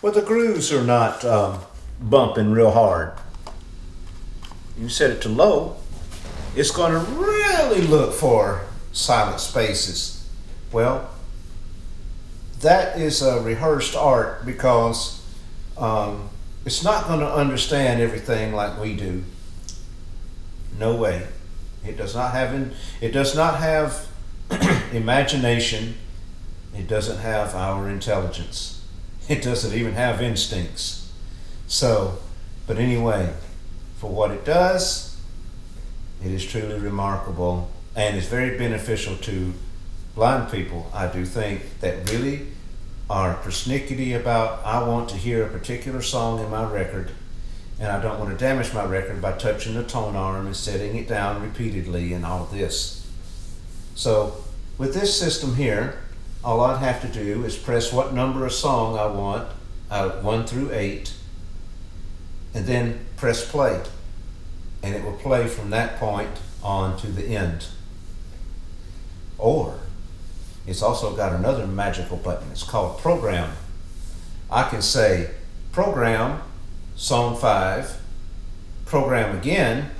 where 0.00 0.12
the 0.12 0.22
grooves 0.22 0.72
are 0.72 0.84
not 0.84 1.24
um, 1.24 1.60
bumping 2.00 2.52
real 2.52 2.70
hard. 2.70 3.12
You 4.78 4.88
set 4.88 5.10
it 5.10 5.22
to 5.22 5.28
low, 5.28 5.76
it's 6.54 6.70
going 6.70 6.92
to 6.92 6.98
really 6.98 7.82
look 7.82 8.14
for 8.14 8.62
silent 8.92 9.40
spaces. 9.40 10.28
Well, 10.72 11.10
that 12.60 12.98
is 12.98 13.22
a 13.22 13.40
rehearsed 13.40 13.94
art 13.94 14.46
because 14.46 15.22
um, 15.76 16.30
it's 16.64 16.82
not 16.82 17.06
going 17.06 17.20
to 17.20 17.30
understand 17.30 18.00
everything 18.00 18.54
like 18.54 18.80
we 18.80 18.96
do. 18.96 19.22
No 20.78 20.96
way. 20.96 21.26
It 21.86 21.96
does 21.96 22.14
not 22.14 22.32
have 22.32 22.54
in, 22.54 22.72
it 23.00 23.12
does 23.12 23.36
not 23.36 23.60
have 23.60 24.08
imagination. 24.92 25.94
It 26.76 26.88
doesn't 26.88 27.18
have 27.18 27.54
our 27.54 27.88
intelligence. 27.88 28.84
It 29.28 29.42
doesn't 29.42 29.76
even 29.76 29.94
have 29.94 30.22
instincts. 30.22 31.12
So, 31.66 32.18
but 32.66 32.78
anyway, 32.78 33.32
for 33.96 34.10
what 34.10 34.30
it 34.30 34.44
does, 34.44 35.18
it 36.24 36.30
is 36.30 36.44
truly 36.44 36.78
remarkable 36.78 37.70
and 37.94 38.16
is 38.16 38.26
very 38.26 38.56
beneficial 38.58 39.16
to 39.16 39.54
blind 40.14 40.50
people, 40.50 40.90
I 40.94 41.06
do 41.06 41.24
think, 41.24 41.80
that 41.80 42.10
really 42.10 42.46
are 43.08 43.36
persnickety 43.36 44.18
about, 44.18 44.64
I 44.64 44.86
want 44.86 45.08
to 45.10 45.16
hear 45.16 45.44
a 45.44 45.48
particular 45.48 46.02
song 46.02 46.40
in 46.40 46.50
my 46.50 46.64
record, 46.64 47.12
and 47.78 47.92
I 47.92 48.00
don't 48.00 48.18
want 48.18 48.30
to 48.30 48.36
damage 48.36 48.74
my 48.74 48.84
record 48.84 49.22
by 49.22 49.32
touching 49.32 49.74
the 49.74 49.84
tone 49.84 50.16
arm 50.16 50.46
and 50.46 50.56
setting 50.56 50.96
it 50.96 51.08
down 51.08 51.42
repeatedly 51.42 52.12
and 52.12 52.26
all 52.26 52.46
this. 52.46 53.05
So, 53.96 54.44
with 54.78 54.94
this 54.94 55.18
system 55.18 55.56
here, 55.56 55.98
all 56.44 56.60
I'd 56.60 56.78
have 56.78 57.02
to 57.02 57.08
do 57.08 57.44
is 57.44 57.56
press 57.56 57.92
what 57.92 58.14
number 58.14 58.46
of 58.46 58.52
song 58.52 58.96
I 58.96 59.06
want, 59.06 59.48
uh, 59.90 60.10
1 60.20 60.46
through 60.46 60.70
8, 60.72 61.12
and 62.54 62.66
then 62.66 63.04
press 63.16 63.50
play 63.50 63.82
and 64.86 64.94
it 64.94 65.02
will 65.02 65.14
play 65.14 65.48
from 65.48 65.70
that 65.70 65.98
point 65.98 66.30
on 66.62 66.96
to 66.98 67.08
the 67.08 67.24
end. 67.24 67.66
Or 69.36 69.80
it's 70.64 70.80
also 70.80 71.16
got 71.16 71.32
another 71.32 71.66
magical 71.66 72.16
button. 72.16 72.50
It's 72.52 72.62
called 72.62 72.98
program. 72.98 73.56
I 74.48 74.68
can 74.68 74.82
say 74.82 75.30
program 75.72 76.40
song 76.94 77.36
5, 77.36 78.00
program 78.84 79.36
again, 79.36 79.90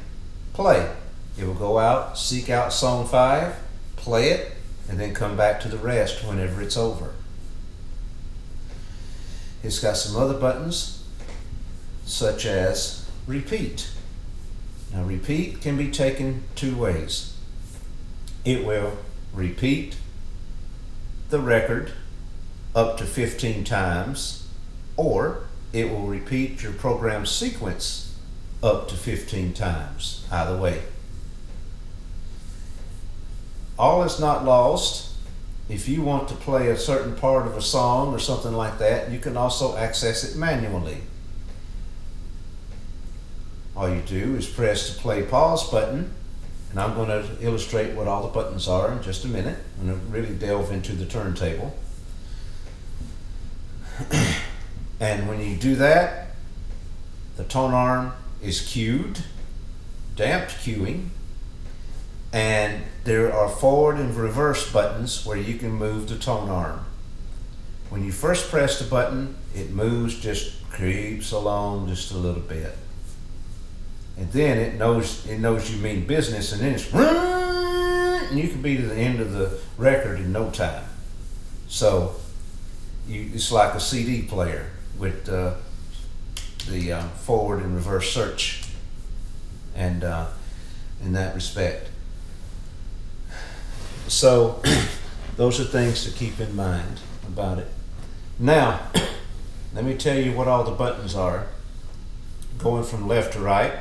play. 0.52 0.94
It 1.36 1.44
will 1.44 1.54
go 1.54 1.78
out, 1.78 2.16
seek 2.16 2.48
out 2.48 2.72
song 2.72 3.08
5, 3.08 3.56
play 4.06 4.30
it, 4.30 4.52
and 4.88 5.00
then 5.00 5.12
come 5.12 5.36
back 5.36 5.60
to 5.60 5.68
the 5.68 5.76
rest 5.76 6.24
whenever 6.24 6.62
it's 6.62 6.76
over. 6.76 7.12
It's 9.64 9.80
got 9.80 9.96
some 9.96 10.16
other 10.16 10.38
buttons, 10.38 11.02
such 12.04 12.46
as 12.46 13.10
repeat. 13.26 13.90
Now, 14.94 15.02
repeat 15.02 15.60
can 15.60 15.76
be 15.76 15.90
taken 15.90 16.44
two 16.54 16.76
ways. 16.76 17.36
It 18.44 18.64
will 18.64 18.96
repeat 19.34 19.96
the 21.30 21.40
record 21.40 21.90
up 22.76 22.98
to 22.98 23.04
15 23.04 23.64
times, 23.64 24.46
or 24.96 25.48
it 25.72 25.90
will 25.90 26.06
repeat 26.06 26.62
your 26.62 26.72
program 26.72 27.26
sequence 27.26 28.16
up 28.62 28.86
to 28.86 28.94
15 28.94 29.52
times. 29.52 30.24
Either 30.30 30.56
way. 30.56 30.82
All 33.78 34.02
is 34.04 34.18
not 34.18 34.44
lost. 34.44 35.14
If 35.68 35.88
you 35.88 36.02
want 36.02 36.28
to 36.28 36.34
play 36.34 36.68
a 36.68 36.76
certain 36.76 37.14
part 37.16 37.46
of 37.46 37.56
a 37.56 37.62
song 37.62 38.14
or 38.14 38.18
something 38.18 38.52
like 38.52 38.78
that, 38.78 39.10
you 39.10 39.18
can 39.18 39.36
also 39.36 39.76
access 39.76 40.24
it 40.24 40.38
manually. 40.38 40.98
All 43.76 43.88
you 43.88 44.00
do 44.00 44.36
is 44.36 44.46
press 44.46 44.94
the 44.94 45.00
play 45.00 45.22
pause 45.22 45.68
button, 45.70 46.10
and 46.70 46.80
I'm 46.80 46.94
going 46.94 47.08
to 47.08 47.26
illustrate 47.40 47.94
what 47.94 48.08
all 48.08 48.22
the 48.22 48.28
buttons 48.28 48.68
are 48.68 48.92
in 48.92 49.02
just 49.02 49.24
a 49.24 49.28
minute. 49.28 49.58
I'm 49.80 49.88
going 49.88 50.00
to 50.00 50.06
really 50.06 50.34
delve 50.34 50.72
into 50.72 50.92
the 50.92 51.04
turntable. 51.04 51.76
and 55.00 55.28
when 55.28 55.40
you 55.40 55.56
do 55.56 55.74
that, 55.76 56.28
the 57.36 57.44
tone 57.44 57.74
arm 57.74 58.12
is 58.42 58.60
cued, 58.60 59.20
damped 60.14 60.52
cueing, 60.52 61.08
and 62.32 62.82
there 63.04 63.32
are 63.32 63.48
forward 63.48 63.96
and 63.96 64.14
reverse 64.14 64.70
buttons 64.72 65.24
where 65.24 65.36
you 65.36 65.58
can 65.58 65.72
move 65.72 66.08
the 66.08 66.18
tone 66.18 66.48
arm. 66.50 66.84
When 67.88 68.04
you 68.04 68.12
first 68.12 68.50
press 68.50 68.78
the 68.78 68.84
button, 68.84 69.36
it 69.54 69.70
moves, 69.70 70.18
just 70.20 70.68
creeps 70.70 71.32
along 71.32 71.88
just 71.88 72.10
a 72.12 72.16
little 72.16 72.42
bit. 72.42 72.76
And 74.18 74.30
then 74.32 74.58
it 74.58 74.74
knows 74.74 75.26
it 75.26 75.38
knows 75.38 75.70
you 75.70 75.78
mean 75.78 76.06
business 76.06 76.52
and 76.52 76.62
then 76.62 76.72
it's 76.74 76.92
and 76.94 78.38
you 78.38 78.48
can 78.48 78.62
be 78.62 78.76
to 78.76 78.82
the 78.82 78.94
end 78.94 79.20
of 79.20 79.32
the 79.32 79.58
record 79.78 80.18
in 80.18 80.32
no 80.32 80.50
time. 80.50 80.84
So 81.68 82.16
you, 83.06 83.30
it's 83.34 83.52
like 83.52 83.74
a 83.74 83.80
CD 83.80 84.22
player 84.22 84.70
with 84.98 85.28
uh, 85.28 85.54
the 86.68 86.92
uh, 86.92 87.02
forward 87.02 87.62
and 87.62 87.74
reverse 87.74 88.12
search 88.12 88.62
and 89.74 90.02
uh, 90.02 90.26
in 91.02 91.12
that 91.12 91.34
respect. 91.34 91.90
So 94.08 94.62
those 95.36 95.60
are 95.60 95.64
things 95.64 96.04
to 96.04 96.10
keep 96.10 96.40
in 96.40 96.54
mind 96.54 97.00
about 97.26 97.58
it. 97.58 97.68
Now, 98.38 98.80
let 99.74 99.84
me 99.84 99.94
tell 99.96 100.18
you 100.18 100.32
what 100.32 100.48
all 100.48 100.64
the 100.64 100.70
buttons 100.70 101.14
are. 101.14 101.46
Going 102.58 102.84
from 102.84 103.06
left 103.06 103.34
to 103.34 103.40
right, 103.40 103.72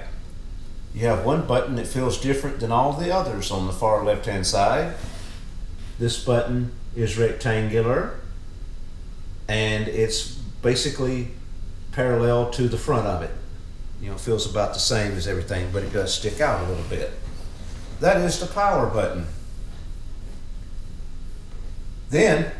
you 0.94 1.08
have 1.08 1.26
one 1.26 1.46
button 1.46 1.76
that 1.76 1.88
feels 1.88 2.20
different 2.20 2.60
than 2.60 2.72
all 2.72 2.94
the 2.94 3.14
others 3.14 3.52
on 3.52 3.68
the 3.68 3.74
far 3.74 4.04
left 4.04 4.26
hand 4.26 4.46
side. 4.46 4.96
This 6.00 6.24
button 6.24 6.72
is 6.96 7.18
rectangular 7.18 8.20
and 9.48 9.88
it's 9.88 10.30
basically 10.62 11.30
parallel 11.92 12.50
to 12.52 12.68
the 12.68 12.78
front 12.78 13.08
of 13.08 13.22
it. 13.22 13.32
You 14.02 14.12
know, 14.12 14.18
feels 14.18 14.50
about 14.50 14.74
the 14.74 14.80
same 14.80 15.14
as 15.14 15.28
everything, 15.28 15.70
but 15.72 15.84
it 15.84 15.94
does 15.94 16.14
stick 16.14 16.42
out 16.42 16.66
a 16.66 16.68
little 16.68 16.84
bit. 16.90 17.12
That 18.02 18.18
is 18.18 18.40
the 18.40 18.48
power 18.48 18.88
button. 18.88 19.28
Then 22.10 22.52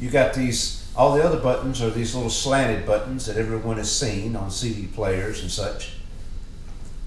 you 0.00 0.10
got 0.10 0.34
these, 0.34 0.90
all 0.96 1.14
the 1.14 1.24
other 1.24 1.38
buttons 1.38 1.80
are 1.80 1.90
these 1.90 2.14
little 2.14 2.30
slanted 2.30 2.86
buttons 2.86 3.26
that 3.26 3.36
everyone 3.36 3.76
has 3.76 3.90
seen 3.90 4.36
on 4.36 4.50
CD 4.50 4.86
players 4.86 5.42
and 5.42 5.50
such. 5.50 5.94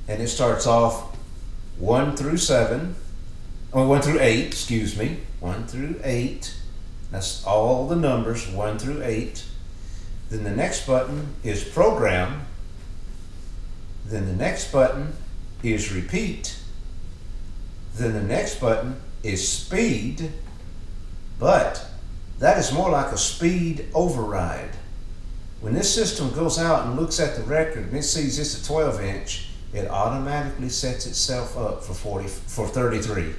And 0.08 0.22
it 0.22 0.28
starts 0.28 0.68
off 0.68 1.16
one 1.78 2.16
through 2.16 2.38
seven, 2.38 2.96
or 3.72 3.88
one 3.88 4.02
through 4.02 4.20
eight, 4.22 4.48
excuse 4.48 4.98
me, 4.98 5.20
one 5.40 5.68
through 5.68 6.00
eight. 6.04 6.56
That's 7.12 7.46
all 7.46 7.88
the 7.88 7.96
numbers, 7.96 8.48
one 8.48 8.80
through 8.80 9.04
eight. 9.04 9.44
Then 10.30 10.44
the 10.44 10.52
next 10.52 10.88
button 10.88 11.36
is 11.44 11.64
program. 11.64 12.46
Then 14.06 14.26
the 14.26 14.34
next 14.34 14.72
button 14.72 15.14
is 15.62 15.92
repeat. 15.92 16.58
Then 17.96 18.14
the 18.14 18.22
next 18.22 18.60
button 18.60 19.02
is 19.24 19.48
speed. 19.48 20.32
But 21.40 21.86
that 22.40 22.58
is 22.58 22.72
more 22.72 22.90
like 22.90 23.12
a 23.12 23.18
speed 23.18 23.88
override. 23.94 24.72
When 25.62 25.74
this 25.74 25.94
system 25.94 26.32
goes 26.34 26.60
out 26.60 26.86
and 26.86 26.96
looks 26.96 27.20
at 27.20 27.36
the 27.36 27.44
record 27.44 27.86
and 27.86 27.98
it 27.98 28.04
sees 28.04 28.38
it's 28.40 28.62
a 28.62 28.66
12 28.66 29.02
inch, 29.02 29.50
it 29.74 29.90
automatically 29.90 30.70
sets 30.70 31.06
itself 31.06 31.58
up 31.58 31.84
for 31.84 31.94
40 31.94 32.28
for 32.28 32.68
33. 32.68 33.34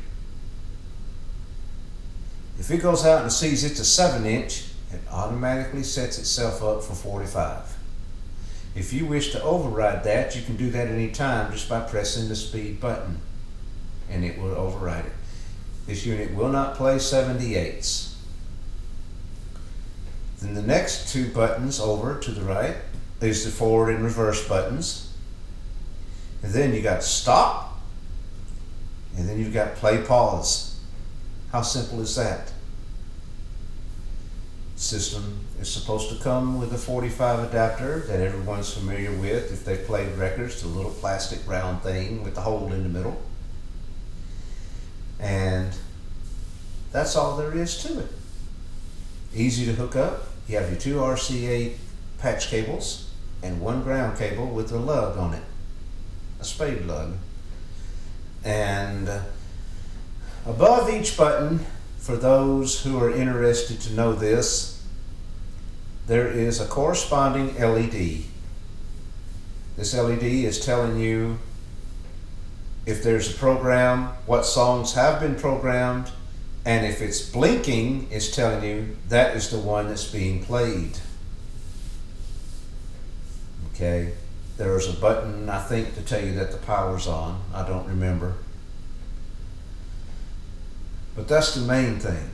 If 2.58 2.70
it 2.70 2.78
goes 2.78 3.04
out 3.04 3.22
and 3.22 3.32
sees 3.32 3.64
it's 3.64 3.80
a 3.80 3.84
7 3.84 4.24
inch, 4.26 4.64
it 4.92 5.00
automatically 5.10 5.82
sets 5.82 6.18
itself 6.18 6.62
up 6.62 6.82
for 6.82 6.94
45. 6.94 7.76
If 8.74 8.92
you 8.92 9.06
wish 9.06 9.32
to 9.32 9.42
override 9.42 10.04
that, 10.04 10.36
you 10.36 10.42
can 10.42 10.56
do 10.56 10.70
that 10.70 10.88
any 10.88 11.10
time 11.10 11.52
just 11.52 11.68
by 11.68 11.80
pressing 11.80 12.28
the 12.28 12.36
speed 12.36 12.80
button 12.80 13.20
and 14.10 14.24
it 14.24 14.38
will 14.38 14.54
override 14.54 15.06
it. 15.06 15.12
This 15.86 16.04
unit 16.04 16.34
will 16.34 16.48
not 16.48 16.74
play 16.74 16.96
78s. 16.96 18.14
Then 20.40 20.54
the 20.54 20.62
next 20.62 21.12
two 21.12 21.30
buttons 21.32 21.80
over 21.80 22.18
to 22.18 22.30
the 22.30 22.42
right 22.42 22.76
is 23.20 23.44
the 23.44 23.50
forward 23.50 23.94
and 23.94 24.04
reverse 24.04 24.46
buttons. 24.46 25.14
And 26.42 26.52
then 26.52 26.74
you 26.74 26.82
got 26.82 27.02
stop. 27.02 27.80
And 29.16 29.28
then 29.28 29.38
you've 29.38 29.54
got 29.54 29.76
play 29.76 30.02
pause. 30.02 30.78
How 31.52 31.62
simple 31.62 32.00
is 32.00 32.14
that? 32.16 32.52
System 34.74 35.46
is 35.58 35.70
supposed 35.70 36.10
to 36.10 36.22
come 36.22 36.60
with 36.60 36.72
a 36.74 36.78
45 36.78 37.48
adapter 37.48 38.00
that 38.00 38.20
everyone's 38.20 38.74
familiar 38.74 39.10
with 39.12 39.50
if 39.52 39.64
they've 39.64 39.86
played 39.86 40.12
records, 40.18 40.60
the 40.60 40.68
little 40.68 40.90
plastic 40.90 41.38
round 41.48 41.80
thing 41.82 42.22
with 42.22 42.34
the 42.34 42.42
hole 42.42 42.70
in 42.72 42.82
the 42.82 42.88
middle. 42.90 43.22
And 45.18 45.72
that's 46.92 47.16
all 47.16 47.36
there 47.36 47.56
is 47.56 47.82
to 47.82 48.00
it. 48.00 48.08
Easy 49.34 49.64
to 49.66 49.72
hook 49.72 49.96
up. 49.96 50.28
You 50.48 50.58
have 50.58 50.70
your 50.70 50.78
two 50.78 50.96
RCA 50.96 51.74
patch 52.18 52.48
cables 52.48 53.10
and 53.42 53.60
one 53.60 53.82
ground 53.82 54.18
cable 54.18 54.46
with 54.46 54.72
a 54.72 54.78
lug 54.78 55.18
on 55.18 55.34
it, 55.34 55.42
a 56.40 56.44
spade 56.44 56.86
lug. 56.86 57.16
And 58.44 59.10
above 60.46 60.88
each 60.88 61.16
button, 61.16 61.66
for 61.98 62.16
those 62.16 62.84
who 62.84 62.98
are 63.02 63.10
interested 63.10 63.80
to 63.80 63.92
know 63.94 64.12
this, 64.12 64.86
there 66.06 66.28
is 66.28 66.60
a 66.60 66.66
corresponding 66.66 67.54
LED. 67.58 68.22
This 69.76 69.92
LED 69.92 70.22
is 70.22 70.64
telling 70.64 71.00
you 71.00 71.38
if 72.86 73.02
there's 73.02 73.34
a 73.34 73.36
program, 73.36 74.04
what 74.26 74.46
songs 74.46 74.94
have 74.94 75.20
been 75.20 75.34
programmed, 75.34 76.12
and 76.64 76.86
if 76.86 77.02
it's 77.02 77.28
blinking, 77.30 78.08
it's 78.10 78.34
telling 78.34 78.64
you 78.64 78.96
that 79.08 79.36
is 79.36 79.50
the 79.50 79.58
one 79.58 79.88
that's 79.88 80.10
being 80.10 80.42
played. 80.42 80.98
Okay, 83.74 84.12
there's 84.56 84.88
a 84.88 84.92
button, 84.98 85.50
I 85.50 85.60
think, 85.60 85.94
to 85.96 86.02
tell 86.02 86.24
you 86.24 86.34
that 86.34 86.52
the 86.52 86.58
power's 86.58 87.06
on. 87.06 87.42
I 87.52 87.66
don't 87.66 87.86
remember. 87.86 88.34
But 91.16 91.28
that's 91.28 91.54
the 91.54 91.62
main 91.62 91.98
thing. 91.98 92.30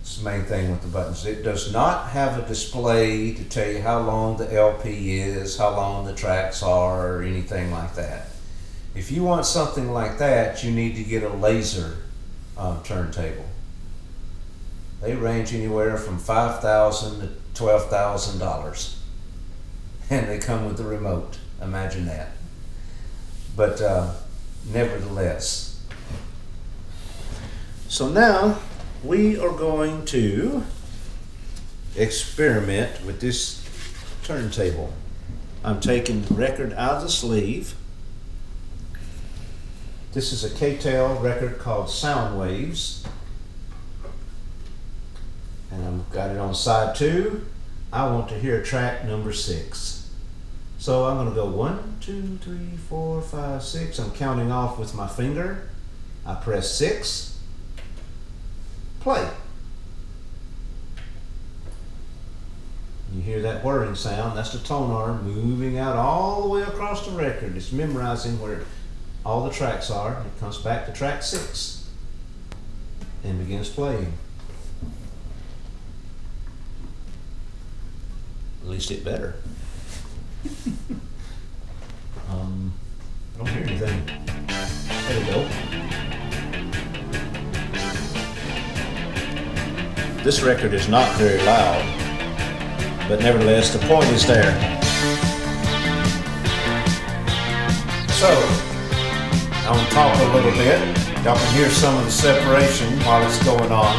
It's 0.00 0.18
the 0.18 0.24
main 0.24 0.44
thing 0.44 0.70
with 0.70 0.82
the 0.82 0.88
buttons. 0.88 1.24
It 1.24 1.42
does 1.42 1.72
not 1.72 2.10
have 2.10 2.38
a 2.38 2.46
display 2.46 3.32
to 3.34 3.44
tell 3.44 3.70
you 3.70 3.80
how 3.80 4.00
long 4.00 4.36
the 4.36 4.52
LP 4.52 5.20
is, 5.20 5.56
how 5.56 5.70
long 5.70 6.04
the 6.04 6.14
tracks 6.14 6.62
are, 6.62 7.16
or 7.16 7.22
anything 7.22 7.70
like 7.70 7.94
that. 7.94 8.31
If 8.94 9.10
you 9.10 9.22
want 9.22 9.46
something 9.46 9.90
like 9.90 10.18
that, 10.18 10.62
you 10.62 10.70
need 10.70 10.96
to 10.96 11.02
get 11.02 11.22
a 11.22 11.30
laser 11.30 11.96
um, 12.58 12.82
turntable. 12.82 13.46
They 15.00 15.14
range 15.14 15.54
anywhere 15.54 15.96
from 15.96 16.18
five 16.18 16.60
thousand 16.60 17.20
to 17.20 17.30
twelve 17.54 17.88
thousand 17.88 18.38
dollars, 18.38 19.02
and 20.10 20.28
they 20.28 20.38
come 20.38 20.66
with 20.66 20.78
a 20.80 20.84
remote. 20.84 21.38
Imagine 21.60 22.06
that. 22.06 22.32
But 23.56 23.80
uh, 23.80 24.14
nevertheless, 24.72 25.84
so 27.88 28.08
now 28.08 28.58
we 29.02 29.38
are 29.38 29.52
going 29.52 30.04
to 30.06 30.62
experiment 31.96 33.04
with 33.04 33.20
this 33.20 33.66
turntable. 34.22 34.92
I'm 35.64 35.80
taking 35.80 36.22
the 36.22 36.34
record 36.34 36.72
out 36.74 36.96
of 36.96 37.02
the 37.02 37.08
sleeve. 37.08 37.74
This 40.12 40.34
is 40.34 40.44
a 40.44 40.54
K-Tel 40.54 41.20
record 41.20 41.58
called 41.58 41.88
Sound 41.88 42.38
Waves. 42.38 43.02
And 45.70 45.82
I've 45.82 46.10
got 46.10 46.30
it 46.30 46.36
on 46.36 46.54
side 46.54 46.94
two. 46.94 47.46
I 47.90 48.04
want 48.10 48.28
to 48.28 48.38
hear 48.38 48.62
track 48.62 49.06
number 49.06 49.32
six. 49.32 50.10
So 50.76 51.06
I'm 51.06 51.16
going 51.16 51.30
to 51.30 51.34
go 51.34 51.46
one, 51.46 51.96
two, 52.02 52.38
three, 52.42 52.76
four, 52.90 53.22
five, 53.22 53.62
six. 53.62 53.98
I'm 53.98 54.10
counting 54.10 54.52
off 54.52 54.78
with 54.78 54.94
my 54.94 55.08
finger. 55.08 55.70
I 56.26 56.34
press 56.34 56.70
six. 56.70 57.40
Play. 59.00 59.26
You 63.14 63.22
hear 63.22 63.40
that 63.40 63.64
whirring 63.64 63.94
sound, 63.94 64.36
that's 64.36 64.52
the 64.52 64.58
tone 64.58 64.90
arm 64.90 65.22
moving 65.24 65.78
out 65.78 65.96
all 65.96 66.42
the 66.42 66.48
way 66.48 66.62
across 66.62 67.06
the 67.06 67.12
record. 67.12 67.56
It's 67.56 67.72
memorizing 67.72 68.38
where 68.40 68.60
all 69.24 69.44
the 69.44 69.50
tracks 69.50 69.90
are. 69.90 70.12
It 70.12 70.40
comes 70.40 70.58
back 70.58 70.86
to 70.86 70.92
track 70.92 71.22
six 71.22 71.88
and 73.24 73.38
begins 73.38 73.68
playing. 73.68 74.12
At 78.62 78.68
least 78.68 78.90
it 78.90 79.04
better. 79.04 79.36
um, 82.30 82.72
I 83.34 83.38
don't 83.38 83.48
hear 83.48 83.64
anything. 83.64 84.06
There 85.08 85.20
we 85.20 85.26
go. 85.26 85.48
This 90.22 90.42
record 90.42 90.72
is 90.72 90.88
not 90.88 91.16
very 91.16 91.42
loud, 91.42 91.82
but 93.08 93.20
nevertheless, 93.20 93.72
the 93.72 93.80
point 93.86 94.06
is 94.10 94.24
there. 94.24 94.52
So, 98.12 98.71
I'm 99.64 99.74
going 99.74 99.86
to 99.86 99.92
talk 99.92 100.18
a 100.18 100.34
little 100.34 100.50
bit. 100.52 100.80
Y'all 101.22 101.38
can 101.38 101.54
hear 101.54 101.70
some 101.70 101.96
of 101.96 102.04
the 102.04 102.10
separation 102.10 102.98
while 103.06 103.24
it's 103.24 103.42
going 103.44 103.70
on. 103.70 103.94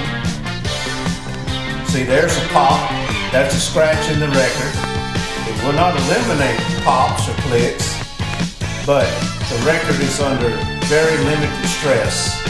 See, 1.87 2.03
there's 2.03 2.35
a 2.35 2.47
pop. 2.49 2.89
That's 3.31 3.55
a 3.55 3.59
scratch 3.59 4.11
in 4.11 4.19
the 4.19 4.27
record. 4.27 4.73
It 5.47 5.63
will 5.63 5.71
not 5.71 5.95
eliminate 5.95 6.59
pops 6.83 7.29
or 7.29 7.33
clicks, 7.47 7.95
but 8.85 9.07
the 9.47 9.63
record 9.65 10.01
is 10.01 10.19
under 10.19 10.49
very 10.87 11.17
limited 11.23 11.65
stress. 11.69 12.43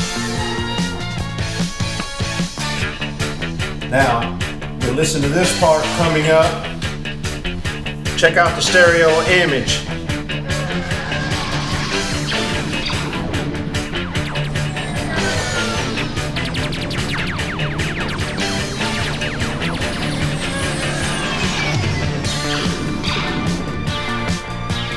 Now, 3.92 4.40
you'll 4.82 4.96
listen 4.96 5.22
to 5.22 5.30
this 5.30 5.58
part 5.60 5.84
coming 6.02 6.30
up. 6.30 6.52
Check 8.18 8.38
out 8.38 8.56
the 8.56 8.62
stereo 8.62 9.22
image. 9.30 9.86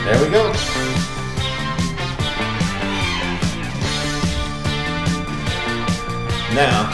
There 0.06 0.24
we 0.24 0.30
go. 0.30 0.52
Now, 6.54 6.92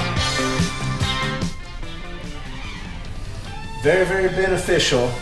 very, 3.82 4.06
very 4.06 4.28
beneficial. 4.28 5.12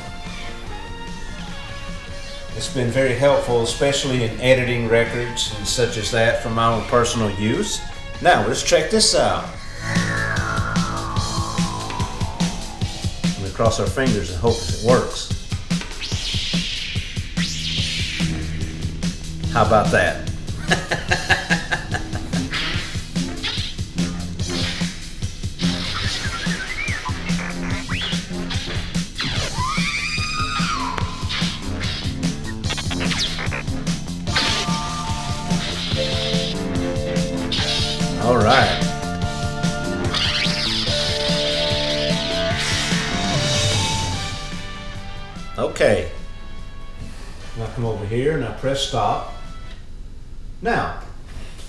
It's 2.54 2.72
been 2.72 2.90
very 2.90 3.14
helpful, 3.14 3.62
especially 3.62 4.22
in 4.22 4.40
editing 4.40 4.88
records 4.88 5.52
and 5.58 5.66
such 5.66 5.96
as 5.96 6.12
that 6.12 6.44
for 6.44 6.50
my 6.50 6.72
own 6.72 6.84
personal 6.84 7.28
use. 7.40 7.80
Now, 8.22 8.46
let's 8.46 8.62
check 8.62 8.88
this 8.92 9.16
out. 9.16 9.46
We 13.42 13.50
cross 13.50 13.80
our 13.80 13.86
fingers 13.88 14.30
and 14.30 14.38
hope 14.38 14.58
it 14.58 14.84
works. 14.86 15.29
How 19.60 19.66
about 19.66 19.90
that? 19.90 20.16
All 38.24 38.38
right. 38.38 38.80
Okay. 45.58 46.10
Now 47.58 47.66
come 47.74 47.84
over 47.84 48.06
here 48.06 48.38
and 48.38 48.44
I 48.46 48.52
press 48.52 48.88
stop. 48.88 49.34
Now, 50.62 51.00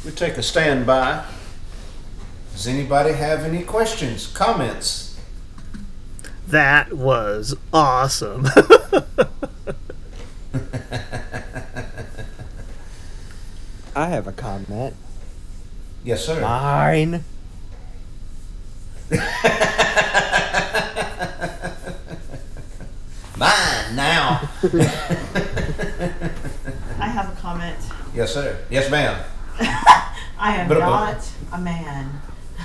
we 0.03 0.11
take 0.11 0.37
a 0.37 0.43
standby. 0.43 1.25
Does 2.53 2.67
anybody 2.67 3.13
have 3.13 3.43
any 3.43 3.63
questions, 3.63 4.27
comments? 4.27 5.17
That 6.47 6.91
was 6.91 7.55
awesome. 7.71 8.47
I 13.95 14.07
have 14.07 14.27
a 14.27 14.33
comment. 14.33 14.95
Yes, 16.03 16.25
sir. 16.25 16.41
Mine. 16.41 17.23
Mine 23.37 23.95
now. 23.95 24.49
I 26.99 27.07
have 27.07 27.31
a 27.31 27.35
comment. 27.39 27.77
Yes, 28.13 28.33
sir. 28.33 28.57
Yes, 28.69 28.89
ma'am. 28.91 29.21
I 29.59 30.55
am 30.57 30.67
But- 30.67 30.79
but- 30.79 30.79
not 30.79 31.31
a 31.53 31.57
man. 31.59 32.21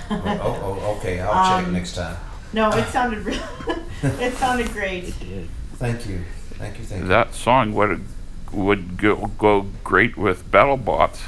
Oh, 0.09 0.23
oh, 0.25 0.79
oh, 0.83 0.97
okay. 0.99 1.19
I'll 1.21 1.59
check 1.59 1.67
Um, 1.67 1.73
next 1.73 1.95
time. 1.95 2.17
No, 2.53 2.71
it 2.71 2.87
sounded 2.89 3.25
real. 3.27 3.43
it 4.03 4.35
sounded 4.35 4.71
great. 4.73 5.07
Thank 5.75 6.07
you. 6.09 6.25
Thank 6.55 6.79
you. 6.79 6.85
Thank 6.85 7.03
you. 7.03 7.09
That 7.09 7.35
song 7.35 7.75
would 7.75 8.05
would 8.53 8.97
go, 8.97 9.27
go 9.39 9.67
great 9.83 10.17
with 10.17 10.49
BattleBots. 10.51 11.19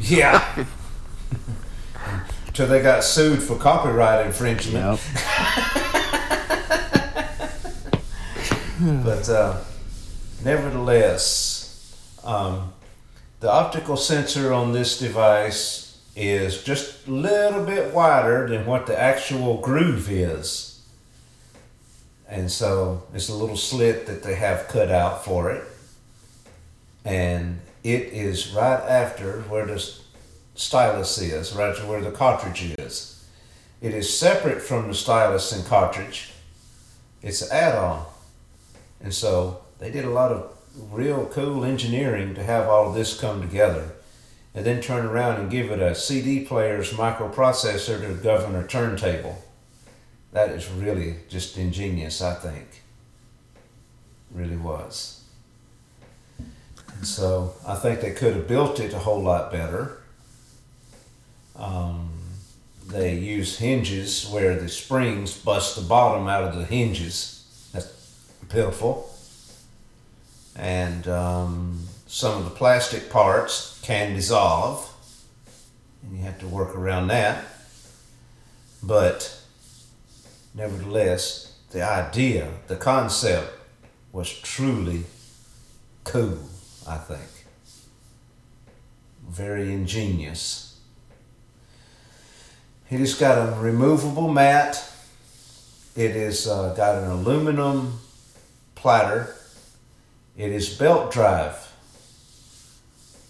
Yeah. 0.00 0.64
Till 2.54 2.66
they 2.66 2.80
got 2.82 3.04
sued 3.04 3.42
for 3.42 3.56
copyright 3.58 4.24
infringement. 4.26 5.00
But 8.80 9.28
uh, 9.28 9.60
nevertheless, 10.44 11.53
um, 12.24 12.72
the 13.40 13.50
optical 13.50 13.96
sensor 13.96 14.52
on 14.52 14.72
this 14.72 14.98
device 14.98 16.00
is 16.16 16.62
just 16.62 17.06
a 17.06 17.10
little 17.10 17.64
bit 17.64 17.92
wider 17.92 18.48
than 18.48 18.66
what 18.66 18.86
the 18.86 18.98
actual 18.98 19.60
groove 19.60 20.10
is. 20.10 20.82
And 22.28 22.50
so 22.50 23.02
it's 23.12 23.28
a 23.28 23.34
little 23.34 23.56
slit 23.56 24.06
that 24.06 24.22
they 24.22 24.34
have 24.36 24.68
cut 24.68 24.90
out 24.90 25.24
for 25.24 25.50
it. 25.50 25.64
And 27.04 27.60
it 27.82 28.04
is 28.12 28.52
right 28.52 28.80
after 28.80 29.42
where 29.42 29.66
the 29.66 29.94
stylus 30.54 31.18
is, 31.18 31.54
right 31.54 31.76
where 31.86 32.00
the 32.00 32.10
cartridge 32.10 32.74
is. 32.78 33.28
It 33.82 33.92
is 33.92 34.18
separate 34.18 34.62
from 34.62 34.88
the 34.88 34.94
stylus 34.94 35.52
and 35.52 35.66
cartridge. 35.66 36.32
It's 37.20 37.42
an 37.42 37.48
add-on. 37.52 38.06
And 39.02 39.12
so 39.12 39.60
they 39.78 39.90
did 39.90 40.06
a 40.06 40.10
lot 40.10 40.32
of 40.32 40.53
real 40.76 41.26
cool 41.26 41.64
engineering 41.64 42.34
to 42.34 42.42
have 42.42 42.68
all 42.68 42.88
of 42.88 42.94
this 42.94 43.18
come 43.18 43.40
together 43.40 43.92
and 44.54 44.64
then 44.64 44.80
turn 44.80 45.04
around 45.04 45.40
and 45.40 45.50
give 45.50 45.70
it 45.70 45.80
a 45.80 45.94
CD 45.94 46.44
player's 46.44 46.92
microprocessor 46.92 48.00
to 48.00 48.22
govern 48.22 48.54
a 48.54 48.66
turntable. 48.66 49.42
That 50.32 50.50
is 50.50 50.70
really 50.70 51.16
just 51.28 51.56
ingenious, 51.56 52.22
I 52.22 52.34
think. 52.34 52.82
Really 54.32 54.56
was. 54.56 55.22
And 56.38 57.06
so 57.06 57.54
I 57.66 57.74
think 57.74 58.00
they 58.00 58.12
could 58.12 58.34
have 58.34 58.48
built 58.48 58.80
it 58.80 58.92
a 58.92 58.98
whole 58.98 59.22
lot 59.22 59.50
better. 59.50 59.98
Um, 61.56 62.10
they 62.86 63.14
use 63.14 63.58
hinges 63.58 64.28
where 64.28 64.56
the 64.56 64.68
springs 64.68 65.36
bust 65.36 65.76
the 65.76 65.82
bottom 65.82 66.28
out 66.28 66.44
of 66.44 66.56
the 66.56 66.64
hinges. 66.64 67.70
That's 67.72 67.92
pitiful. 68.48 69.13
And 70.56 71.08
um, 71.08 71.80
some 72.06 72.38
of 72.38 72.44
the 72.44 72.50
plastic 72.50 73.10
parts 73.10 73.80
can 73.82 74.14
dissolve, 74.14 74.90
and 76.02 76.16
you 76.16 76.22
have 76.24 76.38
to 76.40 76.46
work 76.46 76.76
around 76.76 77.08
that. 77.08 77.44
But 78.82 79.40
nevertheless, 80.54 81.58
the 81.70 81.82
idea, 81.82 82.50
the 82.68 82.76
concept 82.76 83.52
was 84.12 84.32
truly 84.32 85.04
cool, 86.04 86.38
I 86.86 86.98
think. 86.98 87.46
Very 89.28 89.72
ingenious. 89.72 90.78
It 92.90 93.00
has 93.00 93.14
got 93.14 93.38
a 93.38 93.58
removable 93.58 94.28
mat. 94.28 94.88
It 95.96 96.12
has 96.12 96.46
uh, 96.46 96.74
got 96.74 97.02
an 97.02 97.10
aluminum 97.10 97.98
platter 98.76 99.34
It 100.36 100.50
is 100.50 100.76
belt 100.76 101.12
drive, 101.12 101.72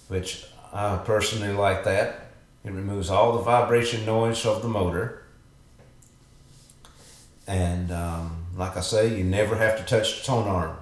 which 0.09 0.47
I 0.73 0.97
personally 1.05 1.53
like 1.53 1.85
that. 1.85 2.29
It 2.65 2.73
removes 2.73 3.11
all 3.11 3.37
the 3.37 3.43
vibration 3.43 4.07
noise 4.07 4.47
of 4.47 4.63
the 4.63 4.69
motor. 4.69 5.23
And 7.47 7.93
um, 7.93 8.47
like 8.57 8.79
I 8.79 8.81
say, 8.81 9.19
you 9.19 9.23
never 9.23 9.57
have 9.57 9.77
to 9.77 9.85
touch 9.85 10.21
the 10.21 10.25
tone 10.25 10.49
arm. 10.49 10.77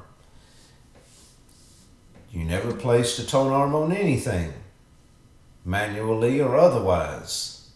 You 2.30 2.44
never 2.44 2.72
place 2.72 3.16
the 3.16 3.24
tone 3.24 3.52
arm 3.52 3.74
on 3.74 3.90
anything, 3.90 4.52
manually 5.64 6.40
or 6.40 6.56
otherwise. 6.56 7.68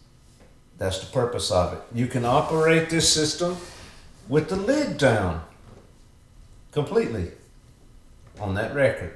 That's 0.77 0.99
the 0.99 1.11
purpose 1.11 1.51
of 1.51 1.73
it. 1.73 1.81
You 1.93 2.07
can 2.07 2.23
operate 2.23 2.89
this 2.89 3.11
system 3.11 3.57
with 4.29 4.47
the 4.47 4.55
lid 4.55 4.97
down 4.97 5.43
completely 6.71 7.31
on 8.39 8.55
that 8.55 8.73
record. 8.73 9.13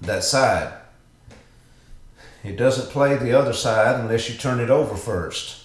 That 0.00 0.24
side. 0.24 0.72
It 2.42 2.56
doesn't 2.56 2.90
play 2.90 3.16
the 3.16 3.38
other 3.38 3.52
side 3.52 4.00
unless 4.00 4.30
you 4.30 4.36
turn 4.36 4.60
it 4.60 4.70
over 4.70 4.96
first. 4.96 5.64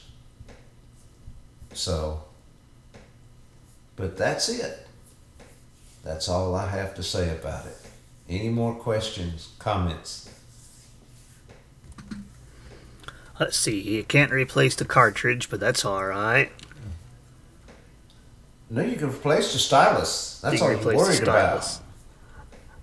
So, 1.74 2.24
but 3.96 4.18
that's 4.18 4.50
it. 4.50 4.88
That's 6.04 6.28
all 6.28 6.54
I 6.54 6.70
have 6.70 6.94
to 6.96 7.04
say 7.04 7.36
about 7.36 7.66
it. 7.66 7.78
Any 8.28 8.50
more 8.50 8.76
questions, 8.76 9.50
comments? 9.60 10.30
Let's 13.40 13.58
see. 13.58 13.80
You 13.80 14.04
can't 14.04 14.32
replace 14.32 14.76
the 14.76 14.86
cartridge, 14.86 15.50
but 15.50 15.60
that's 15.60 15.84
all 15.84 16.06
right. 16.06 16.52
No, 18.70 18.82
you 18.82 18.96
can 18.96 19.10
replace 19.10 19.54
the 19.54 19.60
stylus. 19.60 20.40
That's 20.42 20.60
You 20.60 20.66
all 20.66 20.72
you're 20.72 20.96
worried 20.96 21.22
about. 21.22 21.80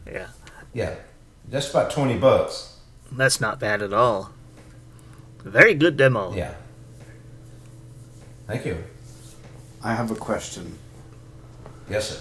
Stylus. 0.04 0.30
Yeah, 0.74 0.88
Yeah, 0.88 0.94
that's 1.48 1.70
about 1.70 1.90
20 1.90 2.18
bucks. 2.18 2.76
that's 3.10 3.40
not 3.40 3.58
bad 3.60 3.82
at 3.82 3.92
all. 3.92 4.30
Very 5.44 5.74
good 5.74 5.96
demo. 5.96 6.32
Yeah. 6.34 6.54
Thank 8.46 8.64
you. 8.64 8.82
I 9.82 9.94
have 9.94 10.10
a 10.10 10.14
question. 10.14 10.78
Yes, 11.90 12.10
sir. 12.10 12.20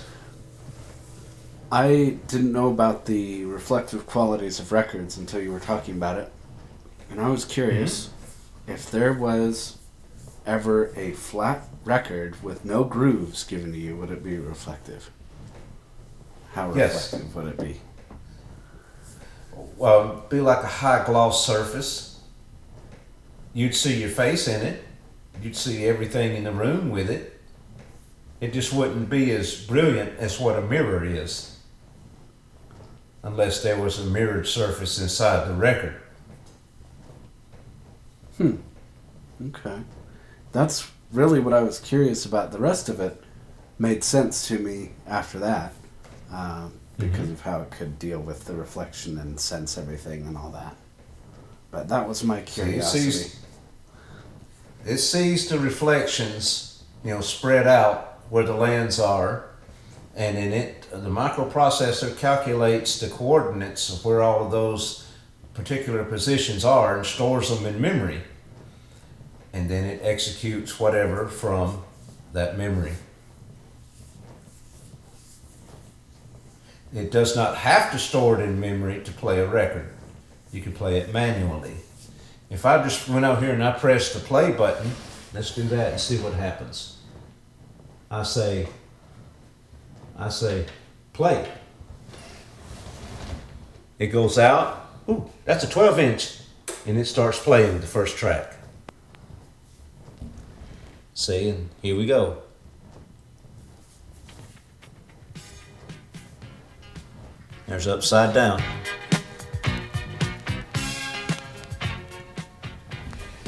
I 1.72 2.18
didn't 2.28 2.52
know 2.52 2.68
about 2.68 3.06
the 3.06 3.46
reflective 3.46 4.06
qualities 4.06 4.60
of 4.60 4.72
records 4.72 5.18
until 5.18 5.42
you 5.42 5.52
were 5.52 5.60
talking 5.60 5.96
about 5.96 6.18
it. 6.18 6.32
And 7.10 7.22
I 7.22 7.30
was 7.30 7.46
curious 7.46 8.08
mm-hmm. 8.08 8.72
if 8.72 8.92
there 8.92 9.14
was 9.14 9.78
ever 10.46 10.92
a 10.98 11.12
flat 11.12 11.68
record 11.86 12.42
with 12.44 12.66
no 12.66 12.84
grooves 12.84 13.44
given 13.44 13.72
to 13.72 13.78
you, 13.78 13.96
would 13.96 14.12
it 14.12 14.24
be 14.24 14.38
reflective? 14.38 15.12
How 16.54 16.74
Yes. 16.74 17.14
reflective 17.14 17.36
would 17.36 17.48
it 17.48 17.60
be? 17.60 17.82
Well, 19.78 20.26
be 20.30 20.42
like 20.42 20.64
a 20.64 20.68
high 20.68 21.06
gloss 21.06 21.46
surface. 21.46 22.20
You'd 23.54 23.76
see 23.76 24.00
your 24.00 24.10
face 24.10 24.48
in 24.48 24.62
it. 24.62 24.84
You'd 25.42 25.56
see 25.56 25.86
everything 25.86 26.36
in 26.36 26.44
the 26.44 26.52
room 26.52 26.90
with 26.92 27.10
it. 27.10 27.40
It 28.42 28.54
just 28.54 28.74
wouldn't 28.74 29.10
be 29.10 29.32
as 29.32 29.56
brilliant 29.56 30.18
as 30.20 30.40
what 30.40 30.58
a 30.58 30.62
mirror 30.62 31.04
is. 31.04 31.58
Unless 33.24 33.64
there 33.64 33.78
was 33.80 34.00
a 34.00 34.06
mirrored 34.06 34.48
surface 34.48 35.00
inside 35.00 35.48
the 35.48 35.54
record. 35.54 35.96
Hmm. 38.38 38.56
Okay. 39.48 39.82
That's 40.52 40.90
really 41.12 41.40
what 41.40 41.54
I 41.54 41.62
was 41.62 41.80
curious 41.80 42.26
about. 42.26 42.52
The 42.52 42.60
rest 42.60 42.90
of 42.90 43.00
it 43.00 43.24
made 43.80 44.04
sense 44.04 44.48
to 44.48 44.60
me 44.60 44.92
after 45.08 45.40
that 45.40 45.74
um, 46.32 46.74
because 46.98 47.30
of 47.30 47.42
how 47.42 47.62
it 47.62 47.72
could 47.72 47.98
deal 48.00 48.20
with 48.20 48.46
the 48.46 48.54
reflection 48.54 49.18
and 49.18 49.40
sense 49.40 49.78
everything 49.78 50.26
and 50.28 50.38
all 50.38 50.52
that. 50.52 50.76
But 51.72 51.88
that 51.90 52.08
was 52.08 52.24
my 52.24 52.38
So 52.46 52.62
it 52.62 52.66
curiosity. 52.66 53.12
sees, 53.12 53.40
it 54.86 54.98
sees 54.98 55.50
the 55.50 55.60
reflections, 55.60 56.84
you 57.04 57.12
know, 57.12 57.22
spread 57.22 57.68
out 57.68 58.20
where 58.30 58.44
the 58.44 58.56
lands 58.56 59.00
are, 59.00 59.46
and 60.16 60.38
in 60.38 60.52
it, 60.52 60.88
the 60.92 61.10
microprocessor 61.10 62.18
calculates 62.18 63.00
the 63.00 63.08
coordinates 63.10 63.92
of 63.94 64.04
where 64.04 64.22
all 64.22 64.46
of 64.46 64.52
those 64.52 65.08
particular 65.54 66.04
positions 66.04 66.66
are 66.66 66.98
and 66.98 67.06
stores 67.06 67.50
them 67.50 67.66
in 67.66 67.82
memory. 67.82 68.22
And 69.54 69.70
then 69.70 69.86
it 69.86 70.02
executes 70.04 70.80
whatever 70.80 71.28
from 71.28 71.84
that 72.34 72.58
memory. 72.58 72.94
It 76.94 77.12
does 77.12 77.36
not 77.36 77.58
have 77.58 77.92
to 77.92 78.00
store 78.00 78.40
it 78.40 78.44
in 78.44 78.60
memory 78.60 79.02
to 79.04 79.12
play 79.12 79.40
a 79.40 79.48
record. 79.48 79.90
You 80.52 80.62
can 80.62 80.74
play 80.74 80.98
it 80.98 81.14
manually. 81.14 81.76
If 82.50 82.66
I 82.66 82.84
just 82.84 83.08
went 83.08 83.24
out 83.24 83.42
here 83.42 83.54
and 83.54 83.64
I 83.64 83.72
pressed 83.72 84.14
the 84.14 84.20
play 84.20 84.52
button, 84.52 84.92
let's 85.34 85.56
do 85.56 85.64
that 85.64 85.94
and 85.94 86.02
see 86.02 86.18
what 86.18 86.34
happens. 86.34 86.98
I 88.10 88.24
say, 88.24 88.68
I 90.18 90.28
say, 90.28 90.66
play. 91.14 91.50
It 93.98 94.08
goes 94.08 94.38
out. 94.38 94.90
Ooh, 95.08 95.30
that's 95.46 95.64
a 95.64 95.70
12 95.70 96.00
inch. 96.00 96.38
And 96.86 96.98
it 96.98 97.06
starts 97.06 97.40
playing 97.40 97.80
the 97.80 97.88
first 97.88 98.18
track. 98.18 98.56
See, 101.14 101.50
and 101.50 101.70
here 101.82 101.96
we 101.96 102.06
go. 102.06 102.42
There's 107.72 107.88
upside 107.88 108.34
down. 108.34 108.62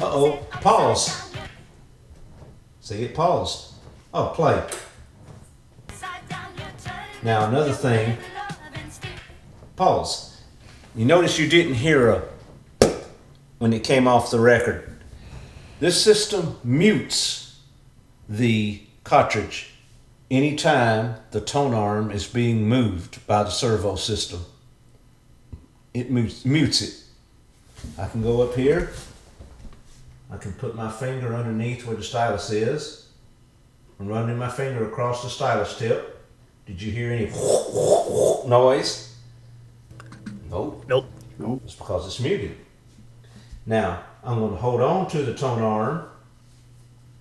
oh, 0.00 0.46
pause. 0.50 1.30
See, 2.80 3.02
it 3.02 3.14
paused. 3.14 3.74
Oh, 4.14 4.32
play. 4.34 4.66
Now 7.22 7.50
another 7.50 7.74
thing. 7.74 8.16
Pause. 9.76 10.40
You 10.94 11.04
notice 11.04 11.38
you 11.38 11.46
didn't 11.46 11.74
hear 11.74 12.08
a 12.08 12.22
when 13.58 13.74
it 13.74 13.84
came 13.84 14.08
off 14.08 14.30
the 14.30 14.40
record. 14.40 14.90
This 15.80 16.02
system 16.02 16.58
mutes 16.64 17.60
the 18.26 18.84
cartridge 19.04 19.73
anytime 20.30 21.16
the 21.30 21.40
tone 21.40 21.74
arm 21.74 22.10
is 22.10 22.26
being 22.26 22.68
moved 22.68 23.26
by 23.26 23.42
the 23.42 23.50
servo 23.50 23.96
system. 23.96 24.40
It 25.92 26.10
mutes, 26.10 26.44
mutes 26.44 26.82
it. 26.82 26.94
I 27.98 28.08
can 28.08 28.22
go 28.22 28.42
up 28.42 28.54
here. 28.54 28.92
I 30.30 30.36
can 30.36 30.52
put 30.54 30.74
my 30.74 30.90
finger 30.90 31.34
underneath 31.34 31.86
where 31.86 31.96
the 31.96 32.02
stylus 32.02 32.50
is. 32.50 33.08
I'm 34.00 34.08
running 34.08 34.36
my 34.36 34.48
finger 34.48 34.88
across 34.88 35.22
the 35.22 35.30
stylus 35.30 35.78
tip. 35.78 36.22
Did 36.66 36.80
you 36.80 36.90
hear 36.90 37.12
any 37.12 37.26
noise? 38.48 39.14
Nope. 40.50 40.84
Nope. 40.88 41.06
Nope. 41.38 41.62
It's 41.64 41.74
because 41.74 42.06
it's 42.06 42.20
muted. 42.20 42.56
Now, 43.66 44.02
I'm 44.22 44.38
going 44.38 44.52
to 44.52 44.56
hold 44.56 44.80
on 44.80 45.08
to 45.10 45.22
the 45.22 45.34
tone 45.34 45.62
arm, 45.62 46.06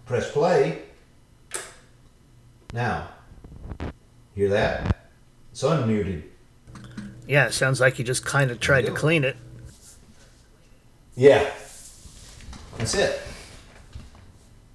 press 0.06 0.32
play. 0.32 0.82
Now, 2.74 3.08
hear 4.34 4.50
that? 4.50 5.10
It's 5.52 5.62
unmuted. 5.62 6.24
Yeah, 7.28 7.46
it 7.46 7.54
sounds 7.54 7.80
like 7.80 8.00
you 8.00 8.04
just 8.04 8.26
kind 8.26 8.50
of 8.50 8.60
tried 8.60 8.88
to 8.88 8.92
clean 8.92 9.24
it. 9.24 9.38
Yeah. 11.16 11.50
That's 12.78 12.96
it. 12.96 13.22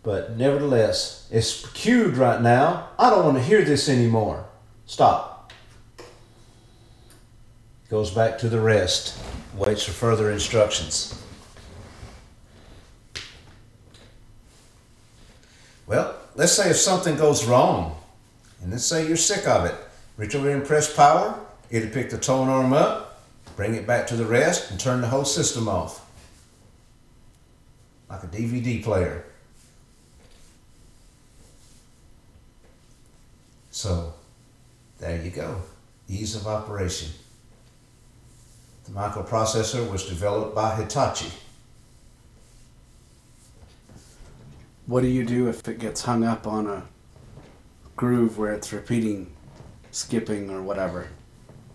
But 0.04 0.37
nevertheless, 0.37 1.28
it's 1.32 1.66
cued 1.72 2.16
right 2.16 2.40
now. 2.40 2.90
I 3.00 3.11
don't 3.11 3.24
want 3.24 3.37
to 3.37 3.42
hear 3.42 3.62
this 3.62 3.88
anymore. 3.88 4.46
Stop. 4.87 5.52
Goes 7.90 8.12
back 8.12 8.38
to 8.38 8.48
the 8.48 8.61
rest. 8.61 9.18
Waits 9.56 9.82
for 9.82 9.90
further 9.92 10.30
instructions. 10.30 11.20
Well, 15.88 16.14
let's 16.35 16.53
say 16.53 16.68
if 16.68 16.77
something 16.77 17.16
goes 17.16 17.46
wrong, 17.46 17.98
and 18.62 18.70
let's 18.70 18.85
say 18.85 19.09
you're 19.09 19.16
sick 19.16 19.48
of 19.48 19.64
it. 19.64 19.74
And 20.18 20.66
press 20.66 20.94
power. 20.94 21.38
It'll 21.70 21.90
pick 21.90 22.11
the 22.11 22.18
tone 22.18 22.48
arm 22.48 22.72
up, 22.72 23.22
bring 23.57 23.74
it 23.74 23.87
back 23.87 24.07
to 24.09 24.16
the 24.16 24.24
rest, 24.24 24.70
and 24.70 24.79
turn 24.79 25.01
the 25.01 25.07
whole 25.07 25.24
system 25.24 25.68
off 25.68 26.05
like 28.09 28.22
a 28.22 28.27
DVD 28.27 28.83
player. 28.83 29.24
So, 33.70 34.14
there 34.98 35.22
you 35.22 35.31
go. 35.31 35.61
Ease 36.09 36.35
of 36.35 36.46
operation. 36.46 37.11
The 38.87 38.92
microprocessor 38.92 39.90
was 39.90 40.09
developed 40.09 40.55
by 40.55 40.74
Hitachi. 40.74 41.31
What 44.88 45.03
do 45.03 45.09
you 45.09 45.22
do 45.22 45.48
if 45.51 45.68
it 45.68 45.79
gets 45.79 46.01
hung 46.05 46.24
up 46.24 46.46
on 46.46 46.66
a 46.66 46.85
groove 47.94 48.38
where 48.38 48.55
it's 48.55 48.72
repeating, 48.72 49.31
skipping, 49.90 50.48
or 50.48 50.62
whatever? 50.62 51.09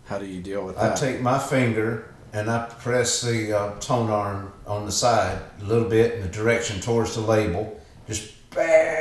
How 0.05 0.17
do 0.17 0.25
you 0.25 0.41
deal 0.41 0.65
with 0.65 0.77
that? 0.77 0.93
I 0.93 0.95
take 0.95 1.21
my 1.21 1.37
finger 1.37 2.11
and 2.33 2.49
I 2.49 2.65
press 2.65 3.21
the 3.21 3.55
uh, 3.55 3.79
tone 3.79 4.09
arm 4.09 4.51
on 4.65 4.87
the 4.87 4.91
side 4.91 5.39
a 5.61 5.63
little 5.63 5.87
bit 5.87 6.15
in 6.15 6.23
the 6.23 6.27
direction 6.27 6.81
towards 6.81 7.13
the 7.13 7.21
label. 7.21 7.79
Just 8.07 8.33
barely 8.49 8.95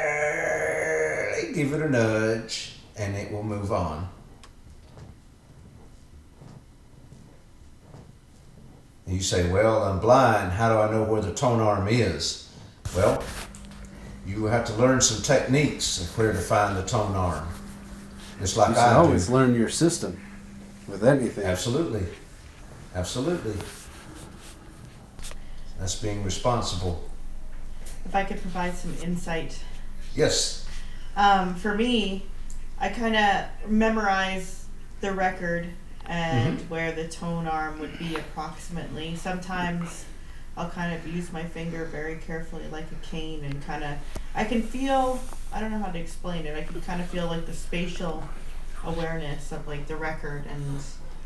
give 1.55 1.73
it 1.73 1.81
a 1.81 1.89
nudge, 1.89 2.75
and 2.99 3.17
it 3.17 3.33
will 3.33 3.43
move 3.43 3.73
on. 3.73 4.11
And 9.07 9.17
you 9.17 9.23
say, 9.23 9.51
"Well, 9.51 9.85
I'm 9.85 10.01
blind. 10.01 10.53
How 10.53 10.69
do 10.69 10.79
I 10.79 10.91
know 10.91 11.05
where 11.05 11.23
the 11.23 11.33
tone 11.33 11.61
arm 11.61 11.89
is?" 11.89 12.51
Well, 12.95 13.23
you 14.27 14.45
have 14.45 14.65
to 14.67 14.73
learn 14.75 15.01
some 15.01 15.23
techniques 15.23 16.01
of 16.01 16.17
where 16.19 16.33
to 16.33 16.39
find 16.39 16.77
the 16.77 16.83
tone 16.83 17.15
arm. 17.15 17.47
Just 18.39 18.57
like 18.57 18.71
you 18.71 18.75
should 18.75 18.81
I 18.83 18.95
always 18.95 19.27
do. 19.27 19.35
learn 19.35 19.55
your 19.55 19.69
system 19.69 20.21
with 20.89 21.05
anything. 21.05 21.45
Absolutely. 21.45 22.07
Absolutely. 22.95 23.55
That's 25.79 25.97
being 25.97 26.23
responsible. 26.23 27.09
If 28.05 28.15
I 28.15 28.25
could 28.25 28.41
provide 28.41 28.75
some 28.75 28.95
insight. 29.03 29.63
Yes. 30.15 30.67
Um, 31.17 31.55
for 31.55 31.75
me, 31.75 32.27
I 32.79 32.89
kind 32.89 33.17
of 33.17 33.71
memorize 33.71 34.67
the 35.01 35.13
record 35.13 35.69
and 36.07 36.59
where 36.69 36.93
the 36.93 37.07
tone 37.09 37.47
arm 37.47 37.79
would 37.81 37.99
be 37.99 38.17
approximately. 38.17 39.15
Sometimes 39.17 40.05
I'll 40.57 40.69
kind 40.71 40.95
of 40.95 41.07
use 41.07 41.33
my 41.33 41.45
finger 41.45 41.85
very 41.87 42.17
carefully, 42.17 42.65
like 42.71 42.85
a 42.93 43.07
cane, 43.07 43.43
and 43.45 43.65
kind 43.65 43.83
of. 43.85 43.97
I 44.35 44.45
can 44.45 44.63
feel. 44.63 45.19
I 45.53 45.61
don't 45.61 45.71
know 45.71 45.79
how 45.79 45.91
to 45.91 45.99
explain 45.99 46.47
it. 46.47 46.57
I 46.57 46.63
can 46.63 46.81
kind 46.83 47.01
of 47.01 47.09
feel 47.09 47.27
like 47.27 47.47
the 47.47 47.55
spatial 47.55 48.23
awareness 48.85 49.53
of 49.53 49.67
like 49.67 49.87
the 49.87 49.97
record 49.97 50.45
and 50.47 50.63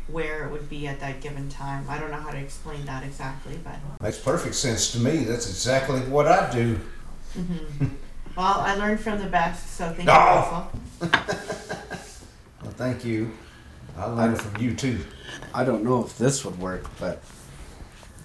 where 0.07 0.45
it 0.45 0.51
would 0.51 0.69
be 0.69 0.87
at 0.87 0.99
that 1.01 1.19
given 1.21 1.49
time. 1.49 1.85
I 1.89 1.97
don't 1.99 2.11
know 2.11 2.17
how 2.17 2.31
to 2.31 2.37
explain 2.37 2.85
that 2.85 3.03
exactly, 3.03 3.59
but 3.63 3.75
Makes 4.01 4.19
perfect 4.19 4.55
sense 4.55 4.91
to 4.93 4.99
me. 4.99 5.23
That's 5.25 5.49
exactly 5.49 5.99
what 6.01 6.27
I 6.27 6.49
do. 6.51 6.79
Mm-hmm. 7.37 7.85
well, 8.37 8.59
I 8.61 8.75
learned 8.75 9.01
from 9.01 9.19
the 9.19 9.27
best, 9.27 9.75
so 9.75 9.87
thank 9.89 10.07
you, 10.07 10.13
Oh. 10.15 10.69
Russell. 11.01 11.19
Well, 12.63 12.71
thank 12.71 13.05
you. 13.05 13.31
I 13.97 14.05
learned 14.05 14.41
from 14.41 14.61
you 14.61 14.73
too. 14.73 14.99
I 15.53 15.63
don't 15.63 15.83
know 15.83 16.03
if 16.03 16.17
this 16.17 16.43
would 16.43 16.59
work, 16.59 16.85
but 16.99 17.21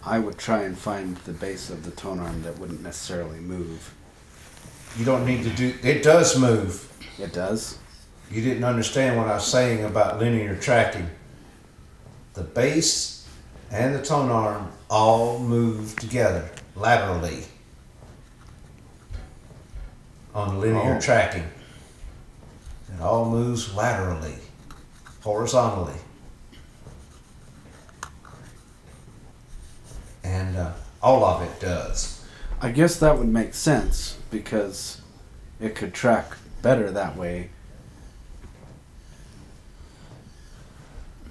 I 0.05 0.19
would 0.19 0.37
try 0.38 0.62
and 0.62 0.77
find 0.77 1.17
the 1.19 1.33
base 1.33 1.71
of 1.71 1.85
the 1.85 1.93
tone 1.93 2.19
arm 2.19 2.43
that 2.43 2.59
wouldn't 2.59 2.83
necessarily 2.83 3.38
move. 3.38 3.95
You 4.97 5.05
don't 5.05 5.25
need 5.25 5.45
to 5.45 5.51
do 5.51 5.75
it 5.83 6.03
does 6.03 6.38
move. 6.38 6.88
It 7.19 7.33
does. 7.33 7.79
You 8.31 8.43
didn't 8.43 8.65
understand 8.65 9.17
what 9.17 9.29
I 9.29 9.35
was 9.35 9.47
saying 9.47 9.85
about 9.85 10.19
linear 10.19 10.57
tracking. 10.57 11.09
The 12.35 12.43
base 12.43 13.27
and 13.71 13.95
the 13.95 14.03
tone 14.03 14.31
arm 14.31 14.73
all 14.91 15.38
move 15.38 15.97
together 15.97 16.51
laterally 16.75 17.45
on 20.35 20.61
linear 20.61 20.97
Oh. 20.97 21.01
tracking. 21.01 21.45
It 22.95 23.01
all 23.01 23.27
moves 23.31 23.75
laterally, 23.75 24.37
horizontally. 25.23 25.95
And 30.53 30.61
uh, 30.61 30.73
all 31.03 31.25
of 31.25 31.41
it 31.41 31.61
does. 31.61 32.23
I 32.61 32.71
guess 32.71 32.97
that 32.99 33.17
would 33.17 33.29
make 33.29 33.55
sense 33.55 34.19
because 34.31 35.01
it 35.59 35.75
could 35.75 35.95
track 35.95 36.37
better 36.61 36.91
that 36.91 37.17
way. 37.17 37.49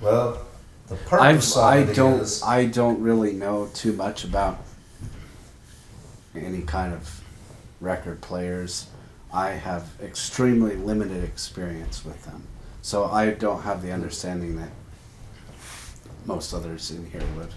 Well, 0.02 0.42
the 0.88 0.96
purpose 0.96 1.56
of 1.56 1.64
I 1.64 1.84
don't 1.84 2.22
is- 2.22 2.42
I 2.42 2.66
don't 2.66 3.00
really 3.00 3.34
know 3.34 3.70
too 3.76 3.94
much 3.94 4.24
about 4.24 4.64
any 6.36 6.64
kind 6.64 6.92
of 6.92 7.22
record 7.80 8.22
players. 8.22 8.88
I 9.32 9.52
have 9.52 9.88
extremely 10.02 10.76
limited 10.76 11.24
experience 11.24 12.04
with 12.04 12.24
them, 12.26 12.48
so 12.82 13.06
I 13.06 13.30
don't 13.30 13.62
have 13.62 13.84
the 13.84 13.92
understanding 13.92 14.58
that 14.58 14.72
most 16.26 16.54
others 16.54 16.90
in 16.90 17.06
here 17.12 17.24
would. 17.38 17.54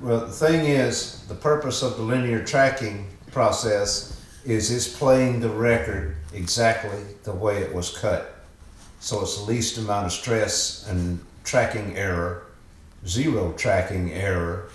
Well, 0.00 0.20
the 0.20 0.32
thing 0.32 0.66
is, 0.66 1.24
the 1.26 1.34
purpose 1.34 1.82
of 1.82 1.96
the 1.96 2.02
linear 2.04 2.44
tracking 2.44 3.08
process 3.32 4.24
is 4.44 4.70
it's 4.70 4.86
playing 4.86 5.40
the 5.40 5.48
record 5.48 6.14
exactly 6.32 7.02
the 7.24 7.32
way 7.32 7.58
it 7.58 7.74
was 7.74 7.98
cut. 7.98 8.44
So 9.00 9.22
it's 9.22 9.38
the 9.38 9.44
least 9.44 9.76
amount 9.76 10.06
of 10.06 10.12
stress 10.12 10.86
and 10.88 11.18
tracking 11.42 11.96
error. 11.96 12.44
Zero 13.08 13.52
tracking 13.54 14.12
error 14.12 14.70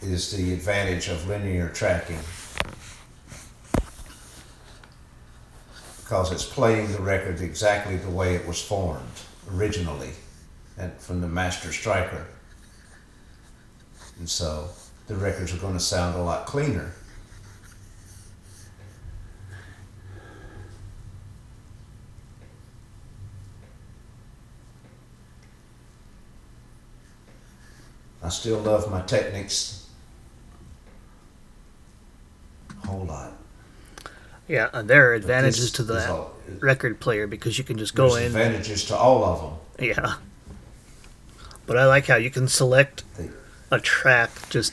is 0.00 0.30
the 0.30 0.52
advantage 0.52 1.08
of 1.08 1.26
linear 1.26 1.68
tracking. 1.70 2.20
Because 5.96 6.30
it's 6.30 6.46
playing 6.46 6.92
the 6.92 7.00
record 7.00 7.40
exactly 7.40 7.96
the 7.96 8.10
way 8.10 8.36
it 8.36 8.46
was 8.46 8.62
formed 8.62 9.02
originally 9.52 10.10
and 10.78 10.92
from 10.98 11.20
the 11.20 11.28
master 11.28 11.72
striker. 11.72 12.24
And 14.18 14.28
so 14.28 14.68
the 15.06 15.14
records 15.16 15.52
are 15.52 15.58
going 15.58 15.74
to 15.74 15.80
sound 15.80 16.16
a 16.16 16.22
lot 16.22 16.46
cleaner. 16.46 16.92
I 28.22 28.28
still 28.28 28.58
love 28.58 28.90
my 28.90 29.00
Technics 29.02 29.86
a 32.82 32.86
whole 32.86 33.04
lot. 33.04 33.32
Yeah, 34.48 34.68
and 34.72 34.88
there 34.88 35.10
are 35.10 35.14
advantages 35.14 35.70
to 35.72 35.82
the 35.82 36.08
all- 36.10 36.34
record 36.60 37.00
player 37.00 37.26
because 37.26 37.58
you 37.58 37.64
can 37.64 37.78
just 37.78 37.94
go 37.94 38.14
in. 38.16 38.24
advantages 38.26 38.84
to 38.86 38.96
all 38.96 39.24
of 39.24 39.40
them. 39.40 39.86
Yeah. 39.88 40.14
But 41.66 41.78
I 41.78 41.86
like 41.86 42.06
how 42.06 42.16
you 42.16 42.30
can 42.30 42.48
select 42.48 43.04
They- 43.16 43.30
a 43.72 43.80
track 43.80 44.30
just 44.50 44.72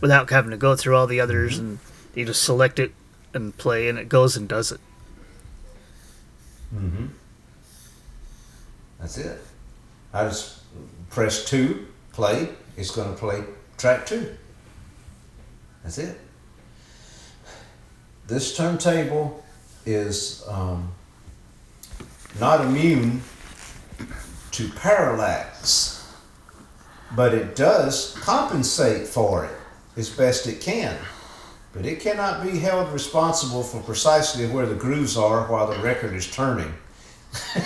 without 0.00 0.28
having 0.30 0.50
to 0.50 0.56
go 0.56 0.74
through 0.74 0.96
all 0.96 1.06
the 1.06 1.20
others 1.20 1.56
Mm-hmm. 1.58 1.66
and 1.66 1.78
you 2.14 2.24
just 2.24 2.42
select 2.42 2.78
it 2.78 2.92
and 3.34 3.56
play 3.58 3.88
and 3.88 3.98
it 3.98 4.08
goes 4.08 4.36
and 4.36 4.48
does 4.48 4.72
it. 4.72 4.80
Mm-hmm. 6.74 7.06
That's 8.98 9.18
it. 9.18 9.38
I 10.14 10.24
just 10.24 10.60
press 11.10 11.44
two, 11.44 11.86
play. 12.12 12.48
It's 12.76 12.90
going 12.90 13.12
to 13.12 13.18
play 13.18 13.44
track 13.76 14.06
two. 14.06 14.34
That's 15.82 15.98
it. 15.98 16.18
This 18.26 18.56
turntable 18.56 19.44
is 19.84 20.42
um, 20.48 20.90
not 22.40 22.62
immune 22.62 23.22
to 24.52 24.68
parallax, 24.70 25.95
but 27.14 27.34
it 27.34 27.54
does 27.54 28.16
compensate 28.20 29.06
for 29.06 29.44
it 29.44 29.50
as 29.96 30.10
best 30.10 30.46
it 30.46 30.60
can. 30.60 30.96
But 31.72 31.86
it 31.86 32.00
cannot 32.00 32.42
be 32.42 32.58
held 32.58 32.92
responsible 32.92 33.62
for 33.62 33.80
precisely 33.82 34.46
where 34.46 34.66
the 34.66 34.74
grooves 34.74 35.16
are 35.16 35.46
while 35.46 35.66
the 35.70 35.78
record 35.80 36.14
is 36.14 36.30
turning. 36.30 36.72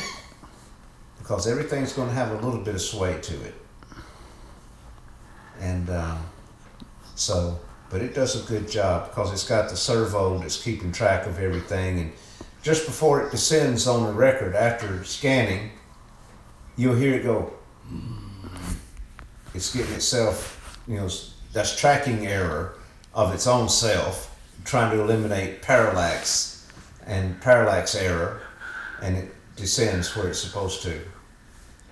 because 1.18 1.46
everything's 1.46 1.92
going 1.92 2.08
to 2.08 2.14
have 2.14 2.32
a 2.32 2.44
little 2.44 2.60
bit 2.60 2.74
of 2.74 2.80
sway 2.80 3.16
to 3.20 3.34
it. 3.44 3.54
And 5.60 5.88
um, 5.88 6.24
so, 7.14 7.60
but 7.88 8.02
it 8.02 8.16
does 8.16 8.42
a 8.42 8.48
good 8.48 8.68
job 8.68 9.10
because 9.10 9.32
it's 9.32 9.46
got 9.46 9.70
the 9.70 9.76
servo 9.76 10.38
that's 10.38 10.60
keeping 10.60 10.90
track 10.90 11.26
of 11.26 11.38
everything. 11.38 12.00
And 12.00 12.12
just 12.62 12.84
before 12.84 13.24
it 13.24 13.30
descends 13.30 13.86
on 13.86 14.06
the 14.06 14.12
record 14.12 14.56
after 14.56 15.04
scanning, 15.04 15.70
you'll 16.76 16.96
hear 16.96 17.14
it 17.14 17.22
go. 17.22 17.52
It's 19.54 19.74
getting 19.74 19.92
itself, 19.94 20.78
you 20.86 20.96
know, 20.96 21.08
that's 21.52 21.78
tracking 21.78 22.26
error 22.26 22.76
of 23.12 23.34
its 23.34 23.46
own 23.46 23.68
self, 23.68 24.38
trying 24.64 24.96
to 24.96 25.02
eliminate 25.02 25.62
parallax 25.62 26.68
and 27.06 27.40
parallax 27.40 27.94
error, 27.94 28.40
and 29.02 29.16
it 29.16 29.34
descends 29.56 30.14
where 30.14 30.28
it's 30.28 30.38
supposed 30.38 30.82
to, 30.82 31.00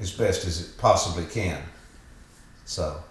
as 0.00 0.12
best 0.12 0.46
as 0.46 0.60
it 0.60 0.78
possibly 0.78 1.24
can. 1.24 1.60
So, 2.64 3.02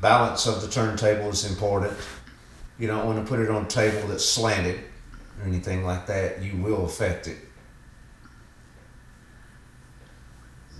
balance 0.00 0.46
of 0.46 0.60
the 0.60 0.68
turntable 0.68 1.28
is 1.28 1.48
important. 1.48 1.96
You 2.78 2.88
don't 2.88 3.06
want 3.06 3.24
to 3.24 3.24
put 3.24 3.38
it 3.38 3.48
on 3.48 3.64
a 3.64 3.68
table 3.68 4.08
that's 4.08 4.24
slanted 4.24 4.80
or 5.40 5.46
anything 5.46 5.84
like 5.84 6.06
that. 6.06 6.42
You 6.42 6.56
will 6.56 6.84
affect 6.84 7.28
it. 7.28 7.38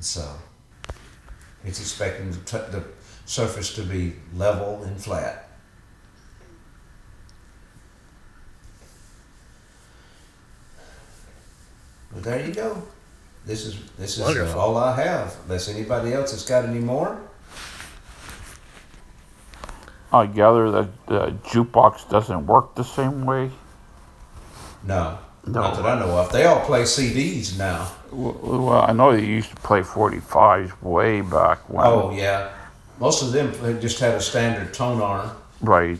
So, 0.01 0.35
it's 1.65 1.81
expecting 1.81 2.31
the, 2.31 2.39
t- 2.39 2.71
the 2.71 2.85
surface 3.27 3.75
to 3.77 3.83
be 3.83 4.15
level 4.35 4.83
and 4.85 5.01
flat. 5.01 5.49
But 12.13 12.23
there 12.25 12.47
you 12.47 12.55
go. 12.55 12.83
this 13.47 13.65
is 13.67 13.79
this 13.99 14.19
is 14.19 14.25
Wonderful. 14.25 14.61
all 14.61 14.77
I 14.77 14.95
have. 15.03 15.37
Unless 15.45 15.69
anybody 15.69 16.13
else 16.13 16.33
has 16.33 16.45
got 16.45 16.65
any 16.65 16.81
more. 16.81 17.21
I 20.13 20.27
gather 20.27 20.71
that 20.71 21.07
the 21.07 21.21
jukebox 21.49 22.11
doesn't 22.11 22.47
work 22.47 22.75
the 22.75 22.85
same 22.85 23.25
way. 23.25 23.51
No, 24.85 25.19
No. 25.47 25.61
not 25.62 25.76
that 25.76 25.84
I 25.84 25.99
know 25.99 26.16
of. 26.18 26.30
They 26.30 26.45
all 26.45 26.61
play 26.61 26.82
CDs 26.82 27.59
now. 27.59 27.90
Well, 28.12 28.70
I 28.88 28.93
know 28.93 29.12
they 29.16 29.24
used 29.24 29.51
to 29.51 29.57
play 29.57 29.80
45s 29.80 30.80
way 30.82 31.20
back 31.20 31.68
when. 31.68 31.84
Oh 31.86 32.12
yeah, 32.12 32.53
most 33.01 33.22
of 33.22 33.32
them 33.32 33.53
they 33.62 33.80
just 33.80 33.99
had 33.99 34.14
a 34.14 34.20
standard 34.20 34.72
tone 34.72 35.01
arm. 35.01 35.30
Right. 35.61 35.99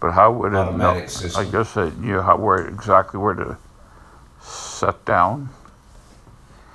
But 0.00 0.12
how 0.12 0.32
would 0.32 0.52
it 0.54 0.76
know? 0.76 1.06
I 1.36 1.44
guess 1.44 1.74
that 1.74 1.92
you 2.00 2.12
know 2.14 2.22
how 2.22 2.36
where 2.36 2.66
exactly 2.66 3.20
where 3.20 3.34
to 3.34 3.58
set 4.40 5.04
down. 5.04 5.50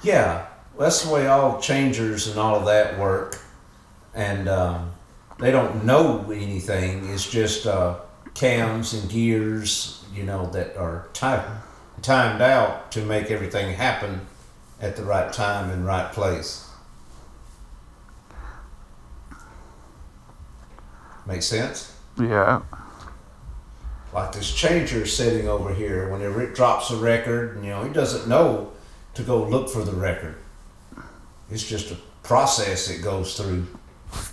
Yeah, 0.03 0.45
well, 0.75 0.87
that's 0.87 1.03
the 1.03 1.11
way 1.11 1.25
all 1.27 1.59
changers 1.59 2.27
and 2.27 2.37
all 2.37 2.55
of 2.55 2.65
that 2.65 2.99
work, 2.99 3.39
and 4.13 4.47
um, 4.47 4.91
they 5.39 5.49
don't 5.51 5.83
know 5.83 6.29
anything. 6.31 7.09
It's 7.09 7.29
just 7.29 7.65
uh, 7.65 7.97
cams 8.35 8.93
and 8.93 9.09
gears, 9.09 10.04
you 10.15 10.23
know, 10.23 10.47
that 10.51 10.77
are 10.77 11.07
time, 11.13 11.61
timed 12.01 12.41
out 12.41 12.91
to 12.93 13.01
make 13.01 13.29
everything 13.29 13.73
happen 13.75 14.21
at 14.81 14.95
the 14.95 15.03
right 15.03 15.31
time 15.31 15.69
and 15.69 15.85
right 15.85 16.11
place. 16.11 16.69
Make 21.27 21.41
sense? 21.41 21.91
Yeah. 22.19 22.61
like 24.13 24.31
this 24.31 24.53
changer 24.53 25.05
sitting 25.05 25.49
over 25.49 25.73
here 25.73 26.09
whenever 26.09 26.41
it 26.41 26.55
drops 26.55 26.89
a 26.91 26.95
record 26.95 27.61
you 27.61 27.69
know 27.69 27.83
he 27.83 27.91
doesn't 27.91 28.29
know 28.29 28.71
to 29.13 29.21
go 29.21 29.43
look 29.43 29.67
for 29.69 29.83
the 29.83 29.91
record 29.91 30.35
it's 31.51 31.67
just 31.67 31.91
a 31.91 31.97
process 32.23 32.89
it 32.89 33.03
goes 33.03 33.35
through 33.35 33.67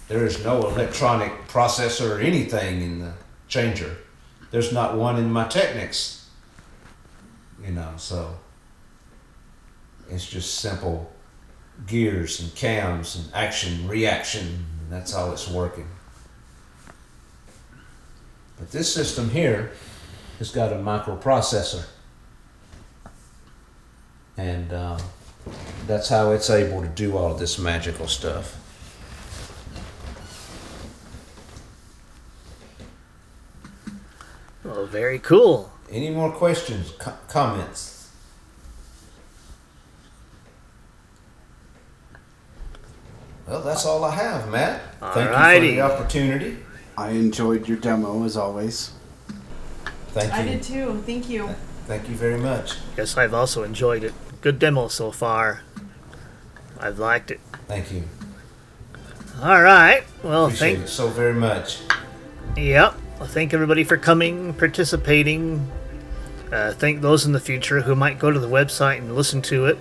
there 0.07 0.25
is 0.25 0.45
no 0.45 0.61
electronic 0.69 1.33
processor 1.49 2.17
or 2.17 2.21
anything 2.21 2.83
in 2.83 3.01
the 3.01 3.13
changer 3.49 3.97
there's 4.53 4.73
not 4.73 4.97
one 4.97 5.17
in 5.17 5.33
my 5.33 5.49
Technics 5.49 6.31
you 7.65 7.73
know 7.73 7.95
so 7.97 8.39
it's 10.09 10.29
just 10.29 10.55
simple 10.61 11.13
gears 11.87 12.39
and 12.39 12.55
cams 12.55 13.17
and 13.17 13.35
action 13.35 13.89
reaction 13.89 14.47
and 14.47 14.93
that's 14.93 15.13
how 15.13 15.33
it's 15.33 15.49
working 15.49 15.89
but 18.63 18.71
this 18.71 18.95
system 18.95 19.31
here 19.31 19.73
has 20.39 20.53
got 20.53 20.73
a 20.73 20.77
microprocessor. 20.77 21.85
And 24.37 24.73
uh, 24.73 25.01
that's 25.89 26.09
how 26.09 26.31
it's 26.31 26.49
able 26.49 26.81
to 26.81 26.87
do 26.87 27.17
all 27.17 27.33
of 27.33 27.41
this 27.41 27.59
magical 27.59 28.07
stuff. 28.07 28.62
Very 34.93 35.19
cool. 35.19 35.73
Any 35.91 36.11
more 36.11 36.31
questions, 36.31 36.93
co- 36.99 37.17
comments? 37.27 38.11
Well, 43.49 43.63
that's 43.63 43.85
all 43.85 44.05
I 44.05 44.15
have, 44.15 44.49
Matt. 44.51 44.81
Thank 45.01 45.31
you 45.31 45.35
for 45.35 45.75
the 45.75 45.81
opportunity. 45.81 46.59
I 46.97 47.11
enjoyed 47.11 47.67
your 47.67 47.79
demo 47.79 48.25
as 48.25 48.37
always. 48.37 48.93
Thank 50.09 50.33
you. 50.33 50.39
I 50.39 50.45
did 50.45 50.63
too. 50.63 51.03
Thank 51.07 51.29
you. 51.29 51.49
Thank 51.87 52.09
you 52.09 52.15
very 52.15 52.39
much. 52.39 52.77
Yes, 52.97 53.17
I've 53.17 53.35
also 53.35 53.63
enjoyed 53.65 54.05
it. 54.05 54.13
Good 54.43 54.59
demo 54.59 54.89
so 54.89 55.11
far. 55.11 55.63
I've 56.79 56.99
liked 56.99 57.31
it. 57.31 57.41
Thank 57.67 57.91
you. 57.93 58.05
All 59.43 59.63
right. 59.63 60.05
Well, 60.23 60.47
Appreciate 60.47 60.75
thank 60.75 60.81
you 60.83 60.87
so 60.87 61.09
very 61.09 61.35
much. 61.35 61.81
Yep. 62.57 62.95
Thank 63.27 63.55
everybody 63.55 63.85
for 63.85 63.97
coming, 63.97 64.53
participating. 64.55 65.71
Uh, 66.53 66.73
thank 66.73 67.01
those 67.01 67.25
in 67.25 67.33
the 67.33 67.41
future 67.41 67.81
who 67.81 67.95
might 67.95 68.19
go 68.19 68.31
to 68.31 68.39
the 68.39 68.49
website 68.49 68.99
and 68.99 69.15
listen 69.15 69.41
to 69.43 69.67
it, 69.67 69.79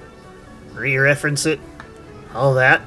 re-reference 0.74 1.46
it, 1.46 1.60
all 2.34 2.54
that. 2.54 2.82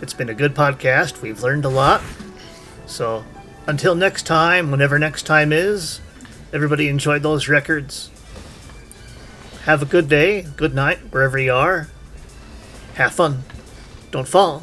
It's 0.00 0.14
been 0.14 0.28
a 0.28 0.34
good 0.34 0.54
podcast. 0.54 1.22
We've 1.22 1.42
learned 1.42 1.64
a 1.64 1.68
lot. 1.68 2.02
So, 2.86 3.24
until 3.66 3.94
next 3.94 4.26
time, 4.26 4.70
whenever 4.70 4.98
next 4.98 5.24
time 5.24 5.52
is, 5.52 6.00
everybody 6.52 6.88
enjoy 6.88 7.18
those 7.18 7.48
records. 7.48 8.10
Have 9.64 9.82
a 9.82 9.86
good 9.86 10.08
day, 10.08 10.42
good 10.56 10.74
night, 10.74 10.98
wherever 11.10 11.38
you 11.38 11.52
are. 11.52 11.88
Have 12.94 13.14
fun. 13.14 13.42
Don't 14.10 14.28
fall. 14.28 14.62